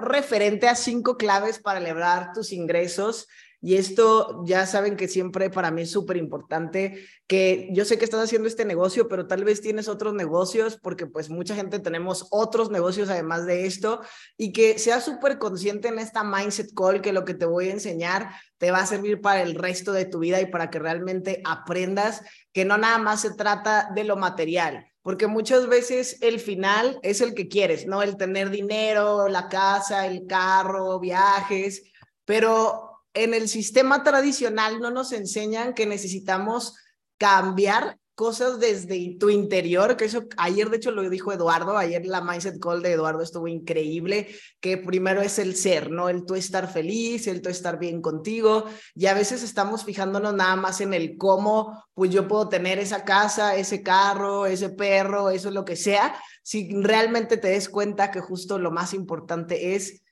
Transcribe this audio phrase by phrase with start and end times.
[0.00, 3.28] referente a cinco claves para elevar tus ingresos.
[3.62, 8.06] Y esto ya saben que siempre para mí es súper importante, que yo sé que
[8.06, 12.26] estás haciendo este negocio, pero tal vez tienes otros negocios, porque pues mucha gente tenemos
[12.30, 14.00] otros negocios además de esto,
[14.38, 17.72] y que seas súper consciente en esta mindset call que lo que te voy a
[17.72, 21.42] enseñar te va a servir para el resto de tu vida y para que realmente
[21.44, 22.22] aprendas
[22.54, 27.20] que no nada más se trata de lo material, porque muchas veces el final es
[27.20, 28.02] el que quieres, ¿no?
[28.02, 31.82] El tener dinero, la casa, el carro, viajes,
[32.24, 36.76] pero en el sistema tradicional no nos enseñan que necesitamos
[37.18, 42.20] cambiar cosas desde tu interior, que eso ayer de hecho lo dijo Eduardo, ayer la
[42.20, 44.28] mindset call de Eduardo estuvo increíble,
[44.60, 46.10] que primero es el ser, ¿no?
[46.10, 50.54] El tú estar feliz, el tú estar bien contigo, y a veces estamos fijándonos nada
[50.54, 55.50] más en el cómo, pues yo puedo tener esa casa, ese carro, ese perro, eso
[55.50, 60.02] lo que sea, si realmente te des cuenta que justo lo más importante es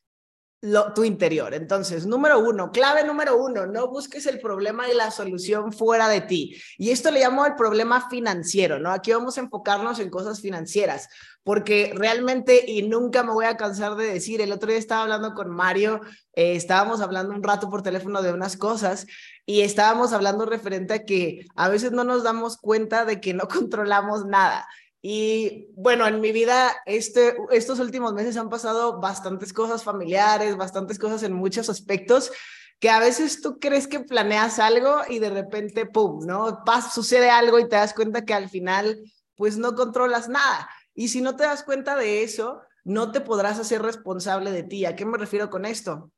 [0.60, 1.54] lo, tu interior.
[1.54, 6.20] Entonces, número uno, clave número uno, no busques el problema y la solución fuera de
[6.22, 6.60] ti.
[6.76, 8.90] Y esto le llamo el problema financiero, ¿no?
[8.90, 11.08] Aquí vamos a enfocarnos en cosas financieras,
[11.44, 15.34] porque realmente, y nunca me voy a cansar de decir, el otro día estaba hablando
[15.34, 16.00] con Mario,
[16.34, 19.06] eh, estábamos hablando un rato por teléfono de unas cosas
[19.46, 23.48] y estábamos hablando referente a que a veces no nos damos cuenta de que no
[23.48, 24.66] controlamos nada.
[25.10, 30.98] Y bueno, en mi vida este, estos últimos meses han pasado bastantes cosas familiares, bastantes
[30.98, 32.30] cosas en muchos aspectos
[32.78, 36.62] que a veces tú crees que planeas algo y de repente, ¡pum!, ¿no?
[36.62, 39.00] Pasa, sucede algo y te das cuenta que al final,
[39.34, 40.68] pues no controlas nada.
[40.92, 44.84] Y si no te das cuenta de eso, no te podrás hacer responsable de ti.
[44.84, 46.12] ¿A qué me refiero con esto?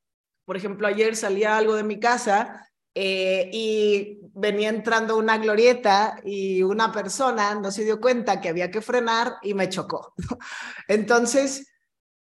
[0.45, 6.63] Por ejemplo, ayer salía algo de mi casa eh, y venía entrando una glorieta y
[6.63, 10.15] una persona no se dio cuenta que había que frenar y me chocó.
[10.89, 11.69] Entonces,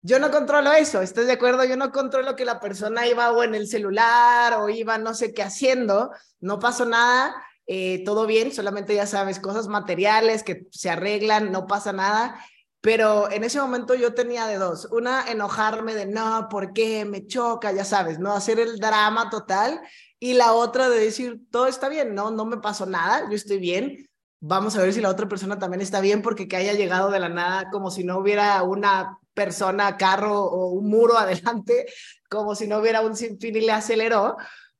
[0.02, 1.64] yo no controlo eso, ¿estás de acuerdo?
[1.64, 5.34] Yo no controlo que la persona iba o en el celular o iba no sé
[5.34, 7.34] qué haciendo, no pasó nada,
[7.66, 12.40] eh, todo bien, solamente ya sabes, cosas materiales que se arreglan, no pasa nada.
[12.80, 14.86] Pero en ese momento yo tenía de dos.
[14.90, 17.04] Una, enojarme de no, ¿por qué?
[17.04, 18.32] Me choca, ya sabes, ¿no?
[18.32, 19.82] Hacer el drama total
[20.20, 23.58] y la otra de decir, todo está bien, no, no me pasó nada, yo estoy
[23.58, 24.08] bien,
[24.38, 27.20] vamos a ver si la otra persona también está bien porque que haya llegado de
[27.20, 31.86] la nada como si no hubiera una persona, carro o un muro adelante,
[32.28, 34.36] como si no hubiera un sinfín y le aceleró,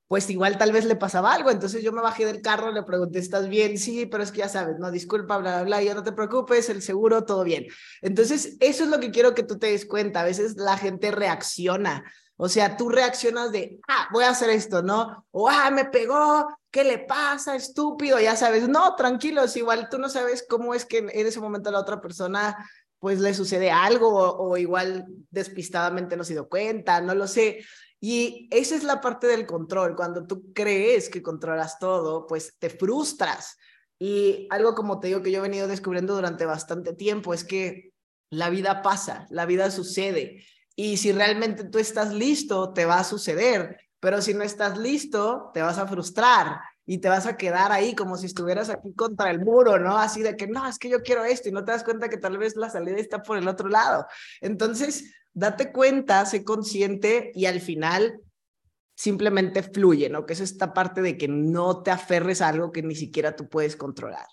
[0.08, 1.50] pues igual tal vez le pasaba algo.
[1.50, 3.78] Entonces yo me bajé del carro, le pregunté, ¿estás bien?
[3.78, 6.68] Sí, pero es que ya sabes, no, disculpa, bla, bla, bla, ya no te preocupes,
[6.68, 7.66] el seguro, todo bien.
[8.02, 10.20] Entonces eso es lo que quiero que tú te des cuenta.
[10.20, 12.04] A veces la gente reacciona
[12.42, 15.26] o sea, tú reaccionas de, ah, voy a hacer esto, ¿no?
[15.30, 17.54] O, ah, me pegó, ¿qué le pasa?
[17.54, 18.66] Estúpido, ya sabes.
[18.66, 22.56] No, tranquilos, igual tú no sabes cómo es que en ese momento la otra persona
[22.98, 27.62] pues le sucede algo o, igual despistadamente no se dio cuenta, no lo sé.
[28.00, 29.94] Y esa es la parte del control.
[29.94, 33.58] Cuando tú crees que controlas todo, pues te frustras.
[33.98, 37.92] Y algo como te digo que yo he venido descubriendo durante bastante tiempo es que
[38.30, 40.42] la vida pasa, la vida sucede
[40.82, 43.78] y si realmente tú estás listo, te va a suceder.
[44.00, 47.94] Pero si no estás listo, te vas a frustrar y te vas a quedar ahí
[47.94, 49.98] como si estuvieras aquí contra el muro, ¿no?
[49.98, 52.16] Así de que, no, es que yo quiero esto y no te das cuenta que
[52.16, 54.06] tal vez la salida está por el otro lado.
[54.40, 58.18] Entonces, date cuenta, sé consciente y al final
[58.94, 60.24] simplemente fluye, ¿no?
[60.24, 63.50] Que es esta parte de que no te aferres a algo que ni siquiera tú
[63.50, 64.26] puedes controlar.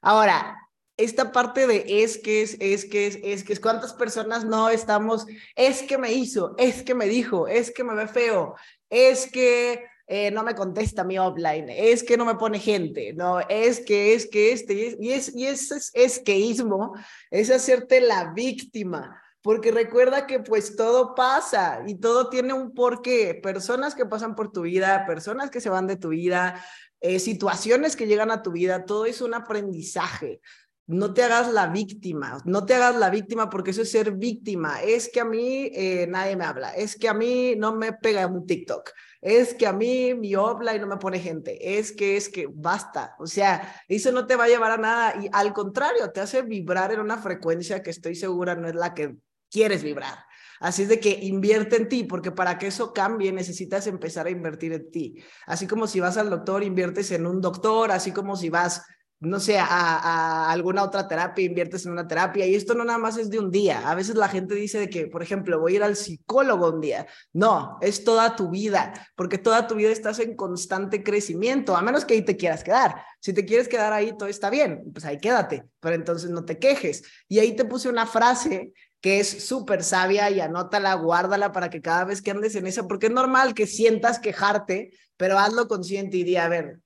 [0.00, 0.56] Ahora,
[0.96, 4.68] esta parte de es que es, es que es, es que es, cuántas personas no
[4.68, 5.26] estamos,
[5.56, 8.54] es que me hizo, es que me dijo, es que me ve feo,
[8.90, 13.40] es que eh, no me contesta mi offline, es que no me pone gente, no,
[13.40, 16.94] es que, es que este, y es, y es, es, es queísmo,
[17.30, 19.18] es hacerte la víctima.
[19.44, 23.34] Porque recuerda que pues todo pasa y todo tiene un porqué.
[23.34, 26.64] Personas que pasan por tu vida, personas que se van de tu vida,
[27.00, 30.40] eh, situaciones que llegan a tu vida, todo es un aprendizaje
[30.86, 34.82] no te hagas la víctima, no te hagas la víctima porque eso es ser víctima.
[34.82, 38.26] Es que a mí eh, nadie me habla, es que a mí no me pega
[38.26, 38.90] un TikTok,
[39.20, 42.46] es que a mí me habla y no me pone gente, es que es que
[42.52, 43.14] basta.
[43.18, 46.42] O sea, eso no te va a llevar a nada y al contrario, te hace
[46.42, 49.14] vibrar en una frecuencia que estoy segura no es la que
[49.50, 50.18] quieres vibrar.
[50.62, 54.30] Así es de que invierte en ti, porque para que eso cambie necesitas empezar a
[54.30, 55.22] invertir en ti.
[55.44, 58.82] Así como si vas al doctor, inviertes en un doctor, así como si vas
[59.22, 62.44] no sé, a, alguna otra terapia, inviertes en una terapia.
[62.44, 63.88] Y esto no nada más es de un día.
[63.88, 66.80] A veces la gente dice de que, por ejemplo, voy a ir al psicólogo un
[66.80, 67.06] día.
[67.32, 72.04] No, es toda tu vida, porque toda tu vida estás en constante crecimiento, a menos
[72.04, 72.96] que ahí te quieras quedar.
[73.20, 76.58] Si te quieres quedar ahí, todo está bien, pues ahí quédate, pero entonces no te
[76.58, 77.04] quejes.
[77.28, 81.80] Y ahí te puse una frase que es súper sabia y anótala, guárdala para que
[81.80, 86.16] cada vez que andes en esa, porque es normal que sientas quejarte, pero hazlo consciente
[86.16, 86.80] y di, a ver,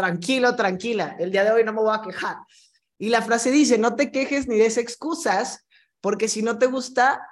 [0.00, 2.36] tranquilo, tranquila, el día de hoy no me voy a quejar.
[2.98, 5.66] Y la frase dice, no te quejes ni des excusas,
[6.00, 7.22] porque si no te gusta,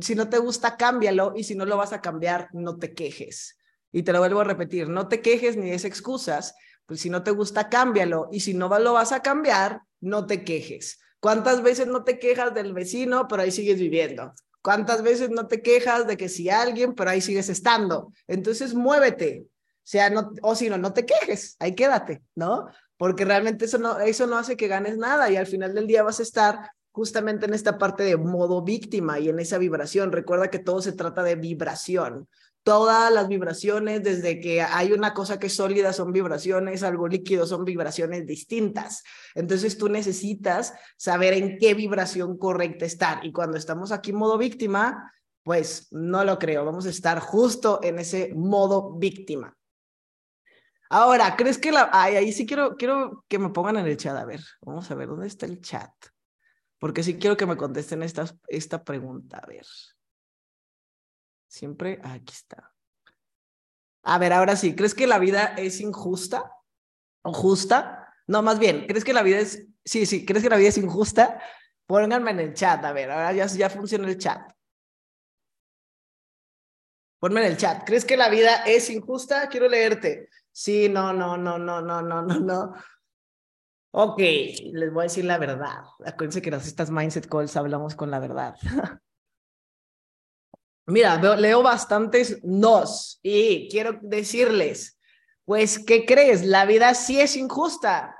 [0.00, 3.58] si no te gusta, cámbialo y si no lo vas a cambiar, no te quejes.
[3.90, 6.54] Y te lo vuelvo a repetir, no te quejes ni des excusas,
[6.86, 10.44] pues si no te gusta, cámbialo y si no lo vas a cambiar, no te
[10.44, 11.00] quejes.
[11.18, 14.32] ¿Cuántas veces no te quejas del vecino, pero ahí sigues viviendo?
[14.62, 18.12] ¿Cuántas veces no te quejas de que si alguien, pero ahí sigues estando?
[18.28, 19.46] Entonces, muévete.
[19.90, 22.68] Sea, no, o si no, no te quejes, ahí quédate, ¿no?
[22.96, 26.04] Porque realmente eso no, eso no hace que ganes nada y al final del día
[26.04, 30.12] vas a estar justamente en esta parte de modo víctima y en esa vibración.
[30.12, 32.28] Recuerda que todo se trata de vibración.
[32.62, 37.44] Todas las vibraciones, desde que hay una cosa que es sólida, son vibraciones, algo líquido
[37.44, 39.02] son vibraciones distintas.
[39.34, 43.26] Entonces tú necesitas saber en qué vibración correcta estar.
[43.26, 45.12] Y cuando estamos aquí en modo víctima,
[45.42, 49.56] pues no lo creo, vamos a estar justo en ese modo víctima.
[50.90, 51.88] Ahora, ¿crees que la...
[51.92, 54.16] Ay, ahí sí quiero, quiero que me pongan en el chat.
[54.16, 55.90] A ver, vamos a ver, ¿dónde está el chat?
[56.80, 59.38] porque sí quiero que me contesten esta, esta pregunta.
[59.38, 59.66] A ver.
[61.46, 62.72] Siempre, aquí está.
[64.02, 66.50] A ver, ahora sí, ¿crees que la vida es injusta
[67.22, 68.14] o justa?
[68.26, 70.78] No, más bien, ¿crees que la vida es, sí, sí, ¿crees que la vida es
[70.78, 71.38] injusta?
[71.86, 74.50] Pónganme en el chat, a ver, ahora ya, ya funciona el chat.
[77.18, 79.48] Ponme en el chat, ¿crees que la vida es injusta?
[79.50, 80.30] Quiero leerte.
[80.52, 82.74] Sí, no, no, no, no, no, no, no, no.
[83.92, 85.82] Ok, les voy a decir la verdad.
[86.04, 88.54] Acuérdense que en estas Mindset Calls hablamos con la verdad.
[90.86, 94.98] Mira, leo bastantes nos y quiero decirles,
[95.44, 96.44] pues, ¿qué crees?
[96.44, 98.16] La vida sí es injusta.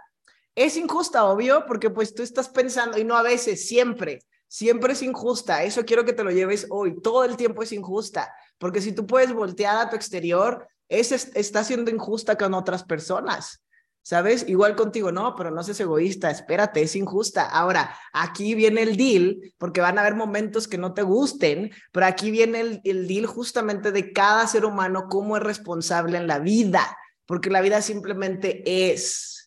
[0.55, 5.03] Es injusta, obvio, porque pues tú estás pensando, y no a veces, siempre, siempre es
[5.03, 5.63] injusta.
[5.63, 7.01] Eso quiero que te lo lleves hoy.
[7.01, 11.65] Todo el tiempo es injusta, porque si tú puedes voltear a tu exterior, es, está
[11.65, 13.63] siendo injusta con otras personas.
[14.03, 14.47] ¿Sabes?
[14.49, 17.45] Igual contigo, no, pero no seas egoísta, espérate, es injusta.
[17.45, 22.07] Ahora, aquí viene el deal, porque van a haber momentos que no te gusten, pero
[22.07, 26.39] aquí viene el, el deal justamente de cada ser humano, cómo es responsable en la
[26.39, 26.97] vida,
[27.27, 29.41] porque la vida simplemente es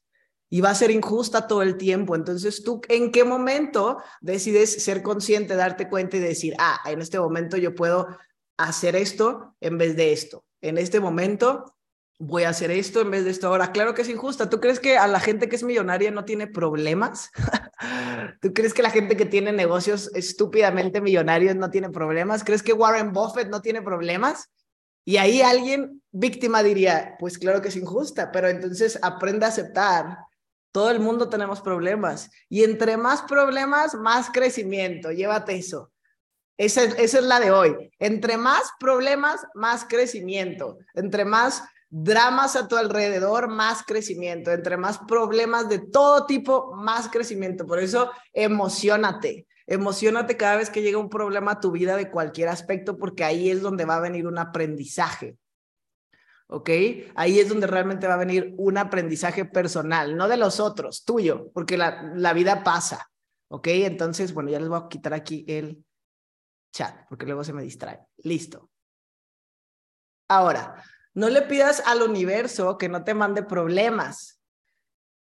[0.54, 2.16] y va a ser injusta todo el tiempo.
[2.16, 7.20] Entonces, tú en qué momento decides ser consciente, darte cuenta y decir, ah, en este
[7.20, 8.08] momento yo puedo
[8.56, 10.46] hacer esto en vez de esto.
[10.64, 11.76] En este momento
[12.20, 13.74] voy a hacer esto en vez de esto ahora.
[13.74, 14.50] Claro que es injusta.
[14.50, 17.32] ¿Tú crees que a la gente que es millonaria no tiene problemas?
[18.42, 22.46] ¿Tú crees que la gente que tiene negocios estúpidamente millonarios no tiene problemas?
[22.46, 24.52] ¿Crees que Warren Buffett no tiene problemas?
[25.04, 30.18] Y ahí alguien víctima diría, pues claro que es injusta, pero entonces aprende a aceptar.
[30.72, 32.32] Todo el mundo tenemos problemas.
[32.48, 35.12] Y entre más problemas, más crecimiento.
[35.12, 35.93] Llévate eso.
[36.64, 37.92] Esa es, esa es la de hoy.
[38.00, 40.78] Entre más problemas, más crecimiento.
[40.94, 44.50] Entre más dramas a tu alrededor, más crecimiento.
[44.50, 47.66] Entre más problemas de todo tipo, más crecimiento.
[47.66, 49.46] Por eso, emocionate.
[49.68, 53.50] Emocionate cada vez que llega un problema a tu vida de cualquier aspecto, porque ahí
[53.50, 55.38] es donde va a venir un aprendizaje.
[56.48, 56.70] ¿Ok?
[57.16, 61.50] Ahí es donde realmente va a venir un aprendizaje personal, no de los otros, tuyo,
[61.54, 63.10] porque la, la vida pasa.
[63.50, 63.68] ¿Ok?
[63.68, 65.84] Entonces, bueno, ya les voy a quitar aquí el
[66.74, 68.00] chat, porque luego se me distrae.
[68.18, 68.70] Listo.
[70.28, 70.84] Ahora,
[71.14, 74.42] no le pidas al universo que no te mande problemas,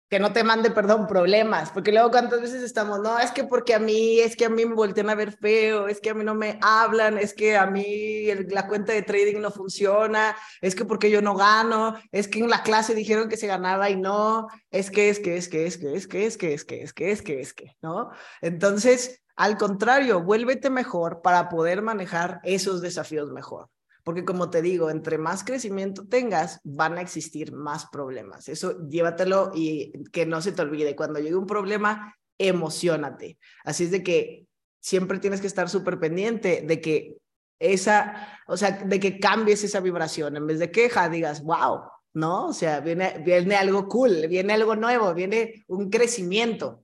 [0.09, 3.75] que no te mande, perdón, problemas, porque luego cuántas veces estamos, no, es que porque
[3.75, 6.23] a mí, es que a mí me voltean a ver feo, es que a mí
[6.23, 10.83] no me hablan, es que a mí la cuenta de trading no funciona, es que
[10.83, 14.47] porque yo no gano, es que en la clase dijeron que se ganaba y no,
[14.71, 16.93] es que, es que, es que, es que, es que, es que, es que, es
[16.93, 18.09] que, es que, es que, ¿no?
[18.41, 23.69] Entonces, al contrario, vuélvete mejor para poder manejar esos desafíos mejor.
[24.03, 28.49] Porque como te digo, entre más crecimiento tengas, van a existir más problemas.
[28.49, 30.93] Eso llévatelo y que no se te olvide.
[30.93, 33.37] Cuando llegue un problema, emocionate.
[33.63, 34.45] Así es de que
[34.81, 37.15] siempre tienes que estar súper pendiente de que
[37.59, 40.35] esa, o sea, de que cambies esa vibración.
[40.35, 42.47] En vez de queja, digas, wow, ¿no?
[42.47, 46.83] O sea, viene, viene algo cool, viene algo nuevo, viene un crecimiento.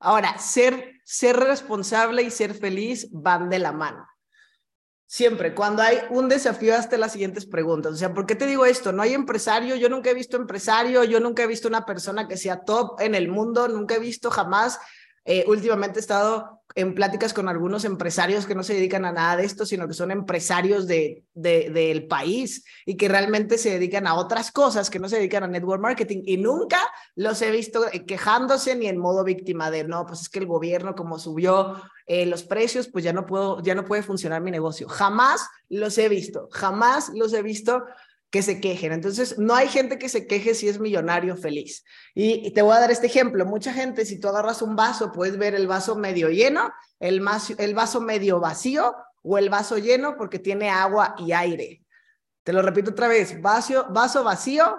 [0.00, 4.06] Ahora, ser, ser responsable y ser feliz van de la mano.
[5.06, 7.94] Siempre, cuando hay un desafío, hazte las siguientes preguntas.
[7.94, 8.92] O sea, ¿por qué te digo esto?
[8.92, 12.36] No hay empresario, yo nunca he visto empresario, yo nunca he visto una persona que
[12.36, 14.78] sea top en el mundo, nunca he visto jamás
[15.24, 19.36] eh, últimamente he estado en pláticas con algunos empresarios que no se dedican a nada
[19.36, 24.14] de esto, sino que son empresarios de, del país y que realmente se dedican a
[24.14, 26.78] otras cosas que no se dedican a network marketing y nunca
[27.16, 30.94] los he visto quejándose ni en modo víctima de, no, pues es que el gobierno
[30.94, 34.88] como subió eh, los precios, pues ya no puedo, ya no puede funcionar mi negocio.
[34.88, 37.84] Jamás los he visto, jamás los he visto
[38.30, 38.92] que se quejen.
[38.92, 41.84] Entonces, no hay gente que se queje si es millonario feliz.
[42.14, 43.44] Y, te voy a dar este ejemplo.
[43.44, 46.70] Mucha gente, si tú agarras un vaso, puedes ver el vaso medio lleno,
[47.00, 47.22] el,
[47.58, 51.82] el vaso medio vacío o el vaso lleno porque tiene agua y aire.
[52.44, 54.76] Te lo repito otra vez, vaso, vaso vacío,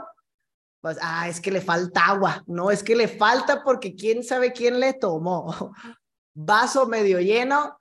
[0.82, 2.44] pues, ah, es que le falta agua.
[2.48, 5.74] No, es que le falta porque quién sabe quién le tomó.
[6.34, 7.78] Vaso medio lleno,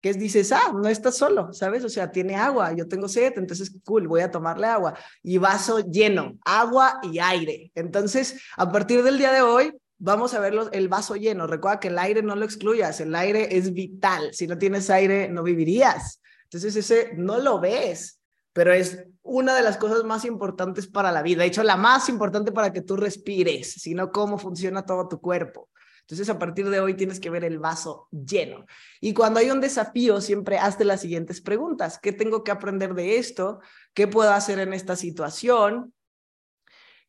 [0.00, 1.84] que dices, ah, no estás solo, ¿sabes?
[1.84, 4.94] O sea, tiene agua, yo tengo sed, entonces, cool, voy a tomarle agua.
[5.22, 7.70] Y vaso lleno, agua y aire.
[7.74, 11.46] Entonces, a partir del día de hoy, vamos a ver el vaso lleno.
[11.46, 14.30] Recuerda que el aire no lo excluyas, el aire es vital.
[14.32, 16.20] Si no tienes aire, no vivirías.
[16.44, 18.20] Entonces, ese no lo ves,
[18.52, 21.42] pero es una de las cosas más importantes para la vida.
[21.42, 25.68] De hecho, la más importante para que tú respires, sino cómo funciona todo tu cuerpo.
[26.10, 28.66] Entonces, a partir de hoy tienes que ver el vaso lleno.
[29.00, 32.00] Y cuando hay un desafío, siempre hazte las siguientes preguntas.
[32.02, 33.60] ¿Qué tengo que aprender de esto?
[33.94, 35.94] ¿Qué puedo hacer en esta situación?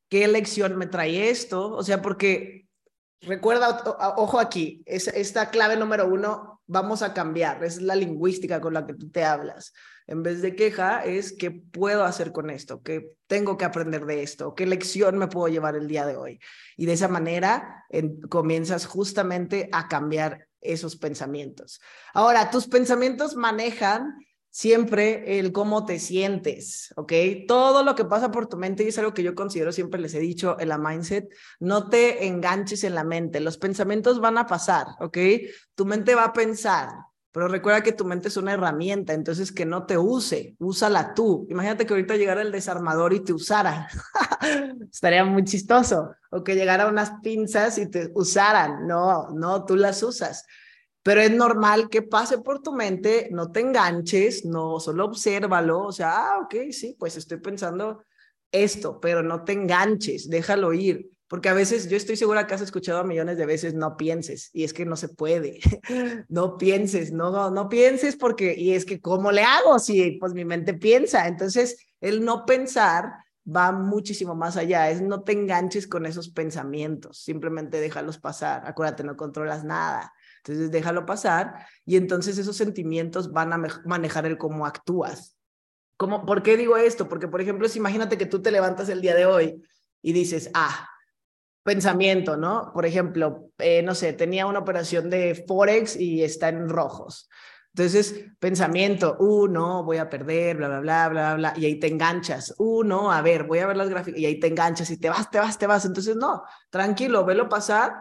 [0.07, 1.71] ¿Qué lección me trae esto?
[1.71, 2.67] O sea, porque
[3.21, 3.83] recuerda,
[4.17, 8.85] ojo aquí, es, esta clave número uno, vamos a cambiar, es la lingüística con la
[8.85, 9.73] que tú te hablas.
[10.11, 14.23] En vez de queja, es qué puedo hacer con esto, qué tengo que aprender de
[14.23, 16.37] esto, qué lección me puedo llevar el día de hoy.
[16.75, 17.85] Y de esa manera
[18.27, 21.79] comienzas justamente a cambiar esos pensamientos.
[22.13, 24.17] Ahora, tus pensamientos manejan
[24.49, 27.13] siempre el cómo te sientes, ¿ok?
[27.47, 30.13] Todo lo que pasa por tu mente, y es algo que yo considero, siempre les
[30.13, 34.45] he dicho en la mindset, no te enganches en la mente, los pensamientos van a
[34.45, 35.17] pasar, ¿ok?
[35.73, 36.89] Tu mente va a pensar,
[37.31, 41.47] pero recuerda que tu mente es una herramienta, entonces que no te use, úsala tú.
[41.49, 43.87] Imagínate que ahorita llegara el desarmador y te usara.
[44.91, 46.13] Estaría muy chistoso.
[46.29, 48.85] O que llegara unas pinzas y te usaran.
[48.85, 50.45] No, no, tú las usas.
[51.03, 55.87] Pero es normal que pase por tu mente, no te enganches, no, solo obsérvalo.
[55.87, 58.03] O sea, ah, ok, sí, pues estoy pensando
[58.51, 61.09] esto, pero no te enganches, déjalo ir.
[61.31, 64.65] Porque a veces yo estoy segura que has escuchado millones de veces no pienses y
[64.65, 65.61] es que no se puede.
[66.27, 70.43] no pienses, no, no pienses porque, y es que ¿cómo le hago si pues mi
[70.43, 71.29] mente piensa?
[71.29, 73.13] Entonces, el no pensar
[73.47, 78.63] va muchísimo más allá, es no te enganches con esos pensamientos, simplemente déjalos pasar.
[78.65, 80.11] Acuérdate, no controlas nada.
[80.43, 85.37] Entonces, déjalo pasar y entonces esos sentimientos van a manejar el cómo actúas.
[85.95, 87.07] ¿Cómo, ¿Por qué digo esto?
[87.07, 89.63] Porque, por ejemplo, si imagínate que tú te levantas el día de hoy
[90.01, 90.89] y dices, ah,
[91.63, 92.71] pensamiento, ¿no?
[92.73, 97.29] Por ejemplo, eh, no sé, tenía una operación de Forex y está en rojos.
[97.73, 101.87] Entonces, pensamiento, uh, no, voy a perder, bla, bla, bla, bla, bla, y ahí te
[101.87, 102.53] enganchas.
[102.57, 105.09] Uh, no, a ver, voy a ver las gráficas, y ahí te enganchas y te
[105.09, 105.85] vas, te vas, te vas.
[105.85, 107.93] Entonces, no, tranquilo, velo pasar.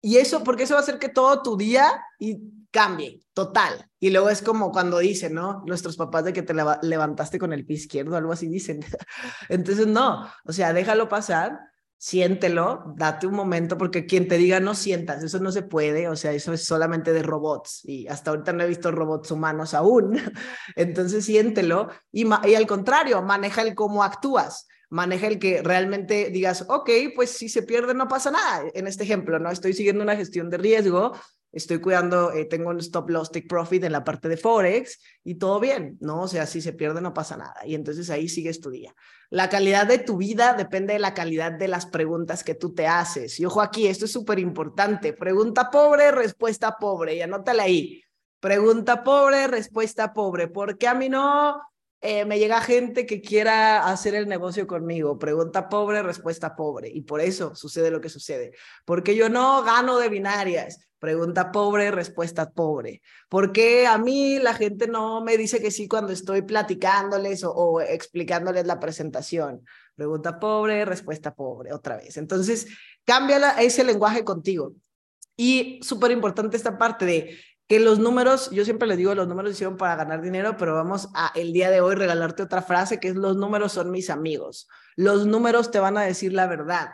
[0.00, 3.90] Y eso, porque eso va a hacer que todo tu día y cambie, total.
[4.00, 5.62] Y luego es como cuando dicen, ¿no?
[5.66, 8.80] Nuestros papás de que te levantaste con el pie izquierdo, algo así dicen.
[9.50, 11.58] Entonces, no, o sea, déjalo pasar
[11.98, 16.14] siéntelo, date un momento, porque quien te diga no sientas, eso no se puede, o
[16.14, 20.16] sea, eso es solamente de robots y hasta ahorita no he visto robots humanos aún.
[20.76, 22.24] Entonces siéntelo y,
[22.54, 27.62] al contrario, maneja el cómo actúas, maneja el que realmente digas, ok, pues si se
[27.62, 28.70] pierde no pasa nada.
[28.74, 29.50] En este ejemplo, ¿no?
[29.50, 31.12] Estoy siguiendo una gestión de riesgo,
[31.52, 35.36] estoy cuidando, eh, tengo un stop loss take profit en la parte de Forex y
[35.36, 36.22] todo bien, ¿no?
[36.22, 37.56] O sea, si se pierde no pasa nada.
[37.64, 38.94] Y entonces ahí sigues tu día.
[39.30, 42.86] La calidad de tu vida depende de la calidad de las preguntas que tú te
[42.86, 43.38] haces.
[43.40, 45.12] Y ojo aquí, esto es súper importante.
[45.12, 47.16] Pregunta pobre, respuesta pobre.
[47.16, 48.02] Y anótala ahí.
[48.40, 50.48] Pregunta pobre, respuesta pobre.
[50.48, 51.60] ¿Por qué a mí no
[52.00, 55.18] eh, me llega gente que quiera hacer el negocio conmigo?
[55.18, 56.88] Pregunta pobre, respuesta pobre.
[56.88, 58.52] Y por eso sucede lo que sucede.
[58.84, 60.87] Porque yo no gano de binarias.
[60.98, 63.02] Pregunta pobre, respuesta pobre.
[63.28, 67.80] ¿Por qué a mí la gente no me dice que sí cuando estoy platicándoles o,
[67.80, 69.64] explicándoles la presentación?
[69.94, 72.16] Pregunta pobre, respuesta pobre, otra vez.
[72.16, 72.66] Entonces,
[73.04, 74.72] cambia ese lenguaje contigo.
[75.36, 77.38] Y súper importante esta parte de
[77.68, 81.08] que los números, yo siempre les digo, los números hicieron para ganar dinero, pero vamos
[81.14, 84.68] a el día de hoy regalarte otra frase que es los números son mis amigos.
[84.96, 86.88] Los números te van a decir la verdad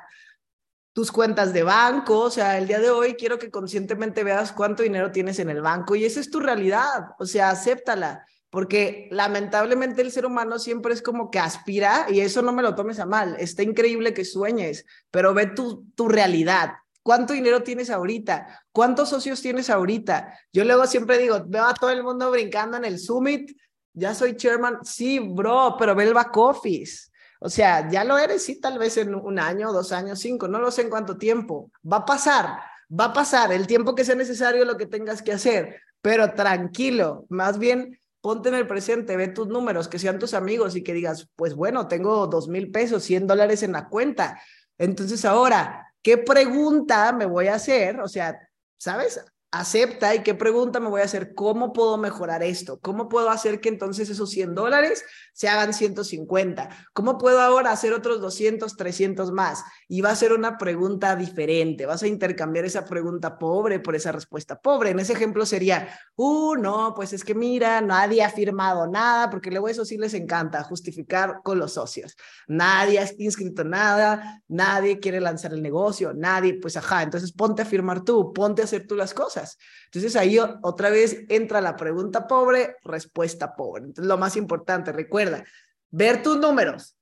[0.94, 4.84] tus cuentas de banco, o sea, el día de hoy quiero que conscientemente veas cuánto
[4.84, 10.02] dinero tienes en el banco y esa es tu realidad, o sea, acéptala, porque lamentablemente
[10.02, 13.06] el ser humano siempre es como que aspira y eso no me lo tomes a
[13.06, 16.74] mal, está increíble que sueñes, pero ve tu, tu realidad,
[17.04, 18.64] ¿Cuánto dinero tienes ahorita?
[18.72, 20.38] ¿Cuántos socios tienes ahorita?
[20.50, 23.54] Yo luego siempre digo, veo a todo el mundo brincando en el summit,
[23.92, 27.10] ya soy chairman, sí, bro, pero ve el back office.
[27.44, 30.58] O sea, ya lo eres, sí, tal vez en un año, dos años, cinco, no
[30.60, 31.70] lo sé en cuánto tiempo.
[31.84, 32.58] Va a pasar,
[32.90, 37.26] va a pasar el tiempo que sea necesario, lo que tengas que hacer, pero tranquilo,
[37.28, 40.94] más bien ponte en el presente, ve tus números, que sean tus amigos y que
[40.94, 44.40] digas, pues bueno, tengo dos mil pesos, cien dólares en la cuenta.
[44.78, 48.00] Entonces ahora, ¿qué pregunta me voy a hacer?
[48.00, 48.38] O sea,
[48.78, 49.22] ¿sabes?
[49.54, 52.80] Acepta y qué pregunta me voy a hacer, ¿cómo puedo mejorar esto?
[52.80, 56.68] ¿Cómo puedo hacer que entonces esos 100 dólares se hagan 150?
[56.92, 59.62] ¿Cómo puedo ahora hacer otros 200, 300 más?
[59.86, 64.10] Y va a ser una pregunta diferente, vas a intercambiar esa pregunta pobre por esa
[64.10, 64.90] respuesta pobre.
[64.90, 69.50] En ese ejemplo sería, uh, no, pues es que mira, nadie ha firmado nada, porque
[69.50, 72.16] luego eso sí les encanta, justificar con los socios.
[72.48, 77.64] Nadie ha inscrito nada, nadie quiere lanzar el negocio, nadie, pues ajá, entonces ponte a
[77.64, 79.43] firmar tú, ponte a hacer tú las cosas.
[79.86, 83.84] Entonces ahí otra vez entra la pregunta pobre, respuesta pobre.
[83.84, 85.44] Entonces lo más importante, recuerda,
[85.90, 86.96] ver tus números.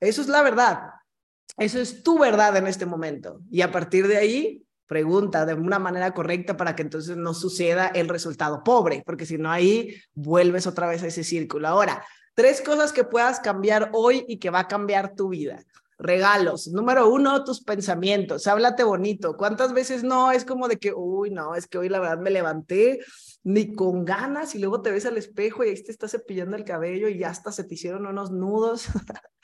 [0.00, 0.80] Eso es la verdad.
[1.56, 3.40] Eso es tu verdad en este momento.
[3.50, 7.88] Y a partir de ahí, pregunta de una manera correcta para que entonces no suceda
[7.88, 11.68] el resultado pobre, porque si no ahí vuelves otra vez a ese círculo.
[11.68, 12.04] Ahora,
[12.34, 15.62] tres cosas que puedas cambiar hoy y que va a cambiar tu vida
[16.00, 16.68] regalos.
[16.68, 18.46] Número uno, tus pensamientos.
[18.46, 19.36] Háblate bonito.
[19.36, 20.32] ¿Cuántas veces no?
[20.32, 23.00] Es como de que, uy, no, es que hoy la verdad me levanté
[23.42, 26.64] ni con ganas y luego te ves al espejo y ahí te estás cepillando el
[26.64, 28.86] cabello y ya hasta se te hicieron unos nudos.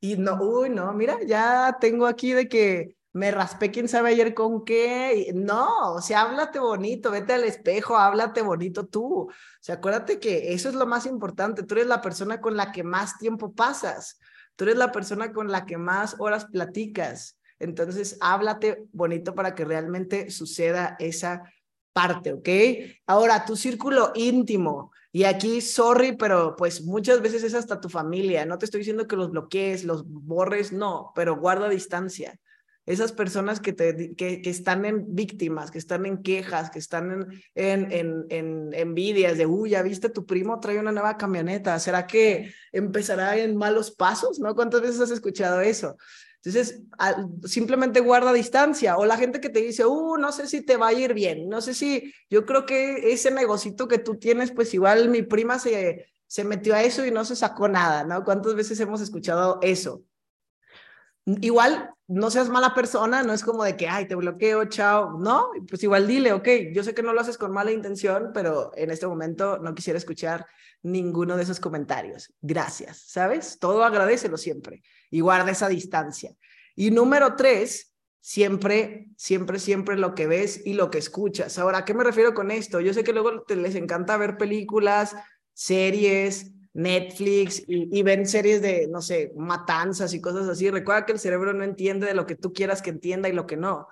[0.00, 4.34] y no, uy, no, mira, ya tengo aquí de que me raspé quién sabe ayer
[4.34, 5.32] con qué.
[5.34, 9.22] No, o sea, háblate bonito, vete al espejo, háblate bonito tú.
[9.22, 11.62] O sea, acuérdate que eso es lo más importante.
[11.62, 14.18] Tú eres la persona con la que más tiempo pasas.
[14.56, 17.38] Tú eres la persona con la que más horas platicas.
[17.58, 21.42] Entonces, háblate bonito para que realmente suceda esa
[21.92, 22.48] parte, ¿ok?
[23.06, 24.92] Ahora, tu círculo íntimo.
[25.12, 28.44] Y aquí, sorry, pero pues muchas veces es hasta tu familia.
[28.44, 32.38] No te estoy diciendo que los bloquees, los borres, no, pero guarda distancia
[32.86, 37.28] esas personas que, te, que, que, están en víctimas, que están en quejas, que están
[37.54, 42.06] en, en, en, envidias de, uy, ya viste, tu primo trae una nueva camioneta, ¿será
[42.06, 44.38] que empezará en malos pasos?
[44.38, 44.54] ¿No?
[44.54, 45.96] ¿Cuántas veces has escuchado eso?
[46.44, 46.80] Entonces,
[47.44, 48.96] simplemente guarda distancia.
[48.98, 51.48] O la gente que te dice, uh, no sé si te va a ir bien,
[51.48, 55.58] no sé si, yo creo que ese negocito que tú tienes, pues igual mi prima
[55.58, 58.22] se, se metió a eso y no se sacó nada, ¿no?
[58.22, 60.04] ¿Cuántas veces hemos escuchado eso?
[61.24, 65.50] Igual, no seas mala persona, no es como de que, ay, te bloqueo, chao, no,
[65.68, 68.90] pues igual dile, ok, yo sé que no lo haces con mala intención, pero en
[68.90, 70.46] este momento no quisiera escuchar
[70.82, 72.32] ninguno de esos comentarios.
[72.40, 73.58] Gracias, ¿sabes?
[73.58, 76.34] Todo agradecelo siempre y guarda esa distancia.
[76.76, 81.58] Y número tres, siempre, siempre, siempre lo que ves y lo que escuchas.
[81.58, 82.80] Ahora, ¿a qué me refiero con esto?
[82.80, 85.16] Yo sé que luego te les encanta ver películas,
[85.54, 90.70] series, Netflix y, ven series de, no sé, matanzas y cosas así.
[90.70, 93.46] Recuerda que el cerebro no entiende de lo que tú quieras que entienda y lo
[93.46, 93.88] que no.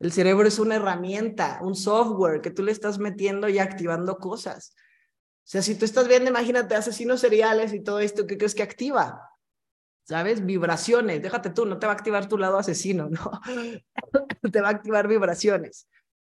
[0.00, 4.74] El cerebro es una herramienta, un software que tú le estás metiendo y activando cosas.
[4.74, 8.62] O sea, si tú estás viendo, imagínate, asesinos seriales y todo esto, ¿qué crees que
[8.62, 9.28] activa?
[10.04, 10.42] ¿Sabes?
[10.42, 11.20] Vibraciones.
[11.20, 13.30] Déjate tú, no te va a activar tu lado asesino, ¿no?
[14.50, 15.86] te va a activar vibraciones.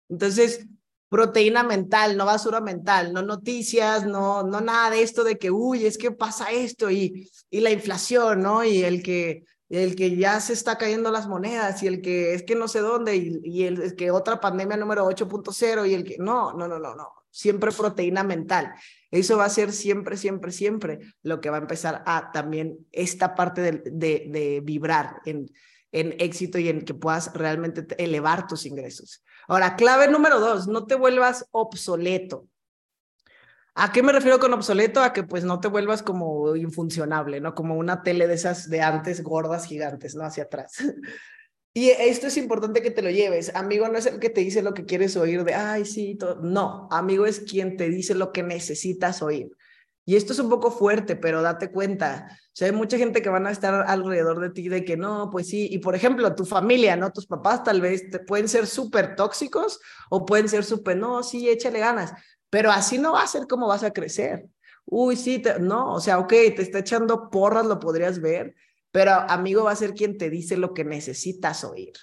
[0.10, 0.66] Entonces,
[1.12, 5.86] proteína mental, no basura mental, no noticias, no, no nada de esto de que, uy,
[5.86, 8.64] es que pasa esto y, y la inflación, ¿no?
[8.64, 12.44] Y el que, el que ya se está cayendo las monedas y el que es
[12.44, 16.16] que no sé dónde y, y el que otra pandemia número 8.0 y el que,
[16.18, 18.72] no, no, no, no, no, siempre proteína mental.
[19.12, 23.36] Eso va a ser siempre, siempre, siempre lo que va a empezar a también esta
[23.36, 25.52] parte de, de, de vibrar en,
[25.92, 29.26] en éxito y en que puedas realmente elevar tus ingresos.
[29.48, 32.48] Ahora, clave número dos, no te vuelvas obsoleto.
[33.74, 35.02] ¿A qué me refiero con obsoleto?
[35.02, 37.56] A que pues no te vuelvas como infuncionable, ¿no?
[37.56, 40.24] Como una tele de esas de antes, gordas, gigantes, ¿no?
[40.24, 40.74] Hacia atrás.
[41.74, 43.56] Y esto es importante que te lo lleves.
[43.56, 46.42] Amigo no es el que te dice lo que quieres oír de, ay, sí, todo.
[46.42, 49.56] no, amigo es quien te dice lo que necesitas oír.
[50.06, 52.28] Y esto es un poco fuerte, pero date cuenta.
[52.30, 55.30] O sea, hay mucha gente que van a estar alrededor de ti de que no,
[55.32, 55.68] pues sí.
[55.72, 57.12] Y por ejemplo, tu familia, ¿no?
[57.12, 61.80] Tus papás tal vez pueden ser súper tóxicos o pueden ser súper, no, sí, échale
[61.80, 62.14] ganas.
[62.50, 64.48] Pero así no va a ser como vas a crecer.
[64.86, 68.56] Uy, sí, no, o sea, ok, te está echando porras, lo podrías ver,
[68.92, 71.94] pero amigo va a ser quien te dice lo que necesitas oír.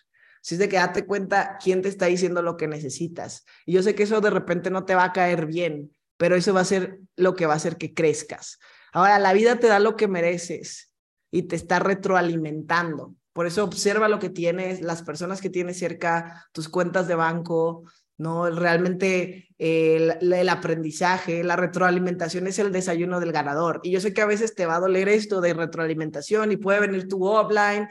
[0.41, 3.45] Si es de que date cuenta quién te está diciendo lo que necesitas.
[3.67, 6.53] Y yo sé que eso de repente no te va a caer bien, pero eso
[6.53, 8.59] va a ser lo que va a hacer que crezcas.
[8.93, 10.93] Ahora, la vida te da lo que mereces
[11.31, 13.15] y te está retroalimentando.
[13.33, 17.85] Por eso observa lo que tienes, las personas que tienes cerca, tus cuentas de banco,
[18.17, 18.51] ¿no?
[18.51, 23.81] Realmente el, el, aprendizaje, la retroalimentación es el desayuno del ganador.
[23.85, 26.81] Y yo sé que a veces te va a doler esto de retroalimentación y puede
[26.81, 27.89] venir tu offline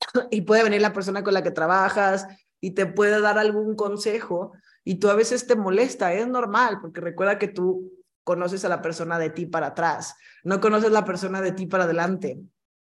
[0.32, 2.26] y puede venir la persona con la que trabajas
[2.60, 4.52] y te puede dar algún consejo
[4.84, 7.92] y tú a veces te molesta, es normal, porque recuerda que tú
[8.24, 10.14] conoces a la persona de ti para atrás,
[10.44, 12.40] no conoces la persona de ti para adelante,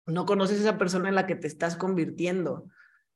[0.06, 2.66] no conoces esa persona en la que te estás convirtiendo.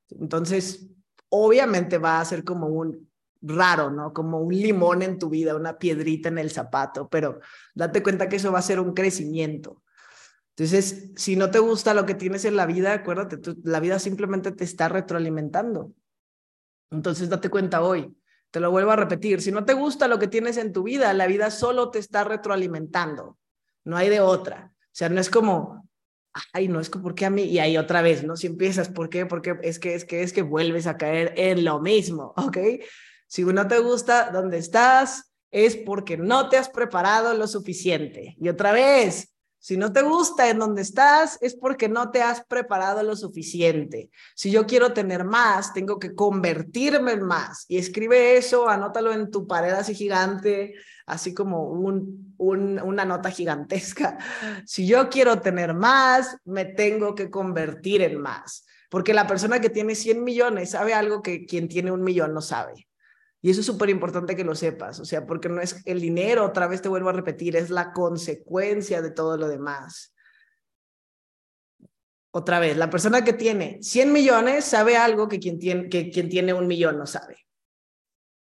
[0.08, 0.88] Entonces,
[1.28, 3.08] obviamente va a ser como un
[3.42, 4.12] raro, ¿no?
[4.12, 7.40] Como un limón en tu vida, una piedrita en el zapato, pero
[7.74, 9.82] date cuenta que eso va a ser un crecimiento.
[10.50, 14.52] Entonces, si no te gusta lo que tienes en la vida, acuérdate, la vida simplemente
[14.52, 15.92] te está retroalimentando.
[16.90, 18.16] Entonces, date cuenta hoy.
[18.50, 19.40] Te lo vuelvo a repetir.
[19.42, 22.24] Si no te gusta lo que tienes en tu vida, la vida solo te está
[22.24, 23.38] retroalimentando.
[23.84, 24.72] No hay de otra.
[24.72, 25.88] O sea, no es como,
[26.52, 27.42] ay, no es que, ¿por a mí?
[27.42, 28.36] Y ahí otra vez, ¿no?
[28.36, 29.26] Si empiezas, ¿por qué?
[29.26, 32.58] Porque es que, es que, es que vuelves a caer en lo mismo, ¿ok?
[33.26, 38.36] Si no te gusta donde estás, es porque no te has preparado lo suficiente.
[38.38, 39.35] Y otra vez,
[39.66, 44.10] si no te gusta en donde estás, es porque no te has preparado lo suficiente.
[44.36, 47.64] Si yo quiero tener más, tengo que convertirme en más.
[47.66, 50.74] Y escribe eso, anótalo en tu pared así gigante,
[51.04, 54.18] así como un, un, una nota gigantesca.
[54.66, 58.66] Si yo quiero tener más, me tengo que convertir en más.
[58.88, 62.40] Porque la persona que tiene 100 millones sabe algo que quien tiene un millón no
[62.40, 62.85] sabe.
[63.46, 66.44] Y eso es súper importante que lo sepas, o sea, porque no es el dinero,
[66.44, 70.12] otra vez te vuelvo a repetir, es la consecuencia de todo lo demás.
[72.32, 76.28] Otra vez, la persona que tiene 100 millones sabe algo que quien tiene, que quien
[76.28, 77.46] tiene un millón no sabe.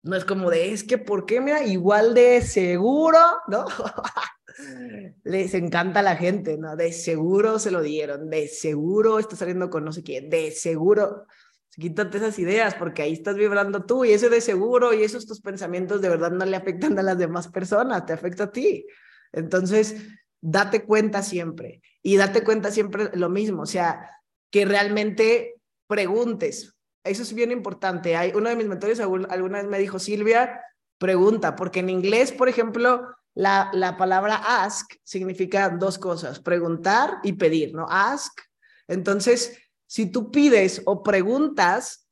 [0.02, 1.40] No es como de, es que, ¿por qué?
[1.40, 3.66] Mira, igual de seguro, ¿no?
[5.24, 6.76] Les encanta a la gente, ¿no?
[6.76, 11.28] De seguro se lo dieron, de seguro está saliendo con no sé quién, de seguro.
[11.78, 15.42] Quítate esas ideas porque ahí estás vibrando tú y ese de seguro y esos tus
[15.42, 18.86] pensamientos de verdad no le afectan a las demás personas, te afecta a ti.
[19.34, 19.98] Entonces,
[20.42, 24.10] date cuenta siempre y date cuenta siempre lo mismo, o sea,
[24.52, 25.56] que realmente
[25.88, 26.76] preguntes.
[27.04, 28.16] Eso es bien importante.
[28.16, 30.62] Hay uno de mis mentores alguna vez me dijo, Silvia,
[30.98, 37.34] pregunta, porque en inglés, por ejemplo, la, la palabra ask significa dos cosas, preguntar y
[37.34, 37.86] pedir, ¿no?
[37.90, 38.40] Ask.
[38.88, 39.58] Entonces,
[39.88, 42.10] si tú pides o preguntas,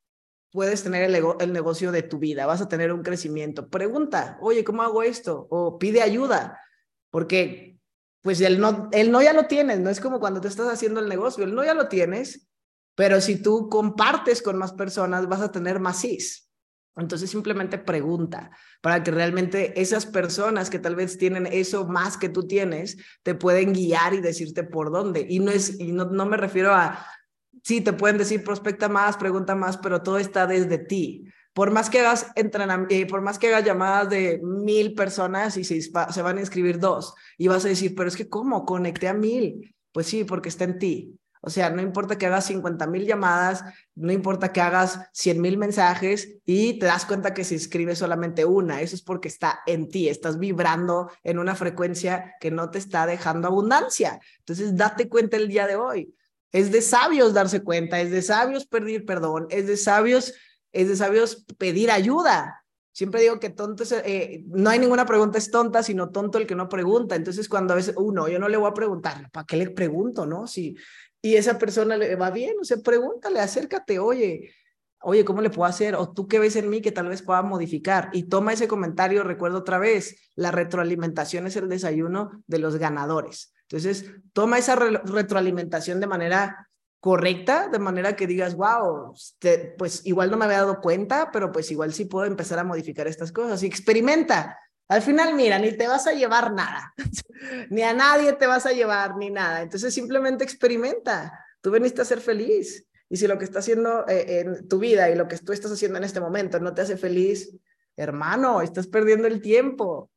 [0.51, 3.69] puedes tener el, negocio de tu vida, vas a tener un crecimiento.
[3.69, 5.47] Pregunta, oye, ¿cómo hago esto?
[5.49, 6.59] O pide ayuda,
[7.09, 7.79] porque
[8.21, 10.99] pues el no, el no ya lo tienes, no es como cuando te estás haciendo
[10.99, 12.47] el negocio, el no ya lo tienes,
[12.95, 16.19] pero si tú compartes con más personas, vas a tener más sí.
[16.95, 22.29] Entonces simplemente pregunta para que realmente esas personas que tal vez tienen eso más que
[22.29, 25.25] tú tienes, te pueden guiar y decirte por dónde.
[25.27, 27.03] Y no es, y no, no me refiero a,
[27.63, 31.25] sí, te pueden decir prospecta más, pregunta más, pero todo está desde ti.
[31.53, 35.81] Por más que hagas eh, por más que hagas llamadas de mil personas y se,
[35.81, 38.65] se van a inscribir dos, y vas a decir, pero es que ¿cómo?
[38.65, 39.75] Conecté a mil.
[39.91, 41.19] Pues sí, porque está en ti.
[41.45, 45.57] O sea, no importa que hagas 50 mil llamadas, no importa que hagas 100 mil
[45.57, 48.81] mensajes y te das cuenta que se inscribe solamente una.
[48.81, 53.05] Eso es porque está en ti, estás vibrando en una frecuencia que no te está
[53.05, 54.21] dejando abundancia.
[54.39, 56.15] Entonces, date cuenta el día de hoy.
[56.53, 60.33] Es de sabios darse cuenta, es de sabios pedir perdón, es de sabios,
[60.71, 62.63] es de sabios pedir ayuda.
[62.93, 66.53] Siempre digo que tonto eh, no hay ninguna pregunta es tonta, sino tonto el que
[66.53, 67.15] no pregunta.
[67.15, 70.27] Entonces, cuando a veces, uno, yo no le voy a preguntar, ¿para qué le pregunto,
[70.27, 70.45] no?
[70.45, 70.75] Si,
[71.19, 74.51] y esa persona le va bien, o sea, pregúntale, acércate, oye,
[75.01, 75.95] oye, ¿cómo le puedo hacer?
[75.95, 78.09] O tú qué ves en mí que tal vez pueda modificar.
[78.13, 83.52] Y toma ese comentario, recuerdo otra vez, la retroalimentación es el desayuno de los ganadores.
[83.73, 90.29] Entonces, toma esa retroalimentación de manera correcta, de manera que digas, wow, este, pues igual
[90.29, 93.63] no me había dado cuenta, pero pues igual sí puedo empezar a modificar estas cosas
[93.63, 94.59] y experimenta.
[94.89, 96.93] Al final, mira, ni te vas a llevar nada,
[97.71, 99.63] ni a nadie te vas a llevar, ni nada.
[99.63, 101.43] Entonces, simplemente experimenta.
[101.59, 102.87] Tú veniste a ser feliz.
[103.09, 105.71] Y si lo que estás haciendo eh, en tu vida y lo que tú estás
[105.71, 107.57] haciendo en este momento no te hace feliz,
[107.97, 110.11] hermano, estás perdiendo el tiempo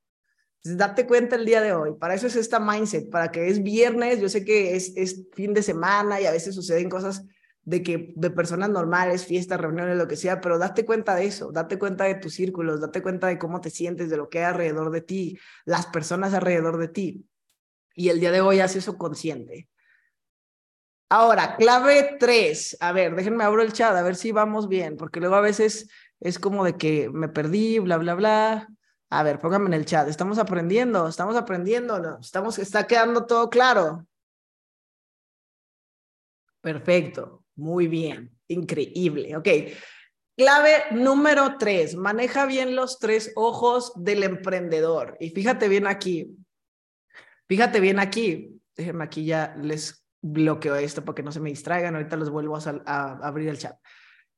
[0.77, 1.95] date cuenta el día de hoy.
[1.99, 5.55] Para eso es esta mindset, para que es viernes, yo sé que es, es fin
[5.55, 7.25] de semana y a veces suceden cosas
[7.67, 11.51] de que de personas normales, fiestas, reuniones, lo que sea, pero date cuenta de eso,
[11.51, 14.45] date cuenta de tus círculos, date cuenta de cómo te sientes, de lo que hay
[14.45, 17.27] alrededor de ti, las personas alrededor de ti.
[17.95, 19.69] Y el día de hoy haz eso consciente.
[21.09, 22.77] Ahora, clave tres.
[22.81, 25.89] A ver, déjenme abro el chat, a ver si vamos bien, porque luego a veces
[26.21, 28.69] es como de que me perdí, bla, bla, bla.
[29.11, 30.09] A ver, pónganme en el chat.
[30.09, 32.19] Estamos aprendiendo, estamos aprendiendo.
[32.21, 34.07] Estamos, está quedando todo claro.
[36.61, 37.45] Perfecto.
[37.55, 39.37] Muy bien, increíble.
[39.37, 39.49] Ok.
[40.37, 45.17] Clave número tres, maneja bien los tres ojos del emprendedor.
[45.19, 46.37] Y fíjate bien aquí,
[47.49, 51.95] fíjate bien aquí, déjenme aquí ya les bloqueo esto para que no se me distraigan,
[51.95, 53.79] ahorita los vuelvo a abrir el chat.